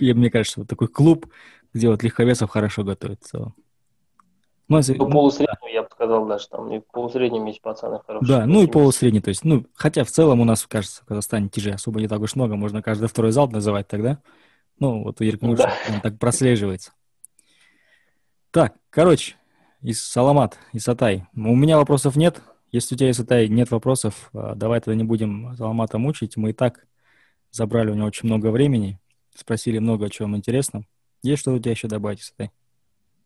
мне 0.00 0.30
кажется, 0.30 0.60
вот 0.60 0.68
такой 0.68 0.88
клуб, 0.88 1.26
где 1.72 1.88
вот 1.88 2.02
легковесов 2.02 2.50
хорошо 2.50 2.82
готовится. 2.82 3.52
Ну, 4.68 4.80
ну 4.98 5.10
полусреднего, 5.10 5.68
я 5.68 5.82
бы 5.82 5.88
сказал, 5.90 6.26
даже 6.26 6.48
там 6.48 6.72
и 6.72 6.80
полусреднем 6.80 7.46
есть 7.46 7.60
пацаны 7.60 8.00
хорошие. 8.04 8.38
Да, 8.38 8.46
ну 8.46 8.62
и 8.62 8.66
полусредний, 8.66 9.20
то 9.20 9.28
есть, 9.28 9.44
ну, 9.44 9.64
хотя 9.74 10.02
в 10.02 10.10
целом 10.10 10.40
у 10.40 10.44
нас, 10.44 10.66
кажется, 10.66 11.02
в 11.02 11.06
Казахстане 11.06 11.48
тяжей 11.48 11.74
особо 11.74 12.00
не 12.00 12.08
так 12.08 12.20
уж 12.20 12.34
много, 12.34 12.56
можно 12.56 12.82
каждый 12.82 13.08
второй 13.08 13.30
зал 13.30 13.48
называть 13.48 13.86
тогда. 13.86 14.18
Ну, 14.80 15.04
вот 15.04 15.20
у 15.20 15.24
Еркнуша 15.24 15.62
да. 15.62 15.74
он 15.94 16.00
так 16.00 16.18
прослеживается. 16.18 16.92
Так, 18.50 18.74
короче, 18.90 19.36
из 19.82 20.02
Саламат, 20.02 20.58
из 20.72 20.82
Сатай. 20.82 21.26
У 21.34 21.54
меня 21.54 21.76
вопросов 21.76 22.16
нет. 22.16 22.40
Если 22.72 22.94
у 22.94 22.98
тебя, 22.98 23.10
Исатай, 23.10 23.48
нет 23.48 23.70
вопросов, 23.70 24.30
а, 24.34 24.54
давай 24.54 24.80
тогда 24.80 24.96
не 24.96 25.04
будем 25.04 25.54
Саламата 25.56 25.98
мучить. 25.98 26.36
Мы 26.36 26.50
и 26.50 26.52
так 26.52 26.86
забрали 27.52 27.90
у 27.90 27.94
него 27.94 28.06
очень 28.06 28.28
много 28.28 28.50
времени, 28.50 28.98
спросили 29.34 29.78
много 29.78 30.06
о 30.06 30.10
чем 30.10 30.36
интересном. 30.36 30.86
Есть 31.22 31.42
что 31.42 31.52
у 31.52 31.58
тебя 31.58 31.70
еще 31.70 31.88
добавить, 31.88 32.20
Исатай? 32.20 32.50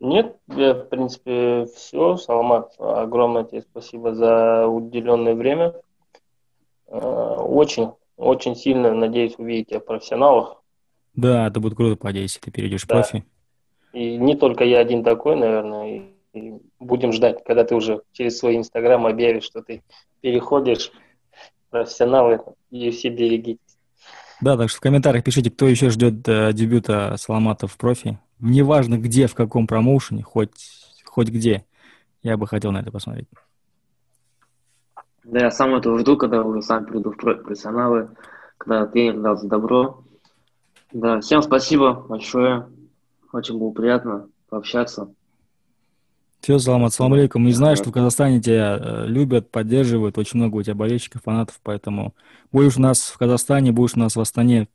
Нет, 0.01 0.37
я, 0.49 0.73
в 0.75 0.89
принципе, 0.89 1.67
все. 1.77 2.17
Саламат, 2.17 2.73
огромное 2.79 3.45
тебе 3.45 3.61
спасибо 3.61 4.15
за 4.15 4.67
уделенное 4.67 5.35
время. 5.35 5.75
Э, 6.87 6.97
очень, 6.99 7.91
очень 8.17 8.57
сильно 8.57 8.95
надеюсь 8.95 9.35
увидеть 9.37 9.69
тебя 9.69 9.81
в 9.81 9.85
профессионалах. 9.85 10.63
Да, 11.15 11.47
это 11.47 11.61
будет 11.61 11.77
круто, 11.77 11.97
по 11.97 12.09
если 12.09 12.41
ты 12.41 12.51
перейдешь 12.51 12.85
в 12.85 12.87
да. 12.87 12.95
профи. 12.95 13.25
И 13.93 14.17
не 14.17 14.37
только 14.37 14.65
я 14.65 14.79
один 14.79 15.05
такой, 15.05 15.37
наверное. 15.37 16.15
И, 16.33 16.39
и 16.39 16.55
будем 16.79 17.13
ждать, 17.13 17.45
когда 17.45 17.65
ты 17.65 17.75
уже 17.75 18.01
через 18.13 18.39
свой 18.39 18.57
Инстаграм 18.57 19.07
объявишь, 19.07 19.45
что 19.45 19.63
ты 19.63 19.83
переходишь 20.23 20.93
профессионалы 21.69 22.41
и 22.71 22.91
все 22.91 23.11
берегитесь. 23.11 23.61
Да, 24.41 24.57
так 24.57 24.71
что 24.71 24.79
в 24.79 24.81
комментариях 24.81 25.25
пишите, 25.25 25.51
кто 25.51 25.69
еще 25.69 25.91
ждет 25.91 26.27
э, 26.27 26.55
дебюта 26.55 27.17
Саламата 27.19 27.67
в 27.67 27.77
профи. 27.77 28.19
Неважно 28.41 28.99
где, 28.99 29.27
в 29.27 29.35
каком 29.35 29.67
промоушене, 29.67 30.23
хоть, 30.23 30.95
хоть 31.05 31.29
где. 31.29 31.65
Я 32.23 32.37
бы 32.37 32.47
хотел 32.47 32.73
на 32.73 32.79
это 32.79 32.91
посмотреть. 32.91 33.29
Да, 35.25 35.41
я 35.41 35.51
сам 35.51 35.75
этого 35.75 35.99
жду, 35.99 36.17
когда 36.17 36.43
уже 36.43 36.63
сам 36.63 36.87
приду 36.87 37.13
в 37.13 37.17
профессионалы, 37.17 38.11
когда 38.59 38.87
тренер 38.87 39.21
даст 39.21 39.47
добро. 39.47 40.03
Да, 40.93 41.21
всем 41.21 41.43
спасибо 41.43 41.93
большое. 41.93 42.69
Очень 43.33 43.59
было 43.59 43.71
приятно 43.71 44.29
пообщаться. 44.49 45.13
Все, 46.41 46.59
Салам, 46.59 46.87
ассаламу 46.87 47.17
алейкум. 47.17 47.45
Не 47.45 47.53
знаю, 47.53 47.77
что 47.77 47.91
в 47.91 47.93
Казахстане 47.93 48.41
тебя 48.41 48.79
э, 48.81 49.07
любят, 49.07 49.51
поддерживают. 49.51 50.17
Очень 50.17 50.39
много 50.41 50.57
у 50.57 50.63
тебя 50.63 50.75
болельщиков, 50.75 51.23
фанатов, 51.23 51.61
поэтому 51.63 52.15
будешь 52.51 52.79
у 52.79 52.81
нас 52.81 53.03
в 53.03 53.19
Казахстане, 53.19 53.73
будешь 53.73 53.95
у 53.95 54.01
нас 54.01 54.17
в 54.17 54.21
Астане 54.21 54.69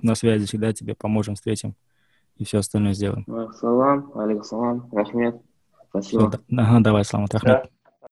на 0.00 0.14
связи, 0.14 0.46
всегда 0.46 0.72
тебе 0.72 0.94
поможем, 0.94 1.34
встретим 1.34 1.74
и 2.36 2.44
все 2.44 2.58
остальное 2.58 2.94
сделаем. 2.94 3.26
Салам, 3.60 4.10
алейкум 4.14 4.44
салам, 4.44 4.88
рахмет. 4.92 5.40
Спасибо. 5.90 6.32
Ага, 6.56 6.80
давай, 6.80 7.04
салам, 7.04 7.26
рахмет. 7.30 7.62
Да. 7.64 7.68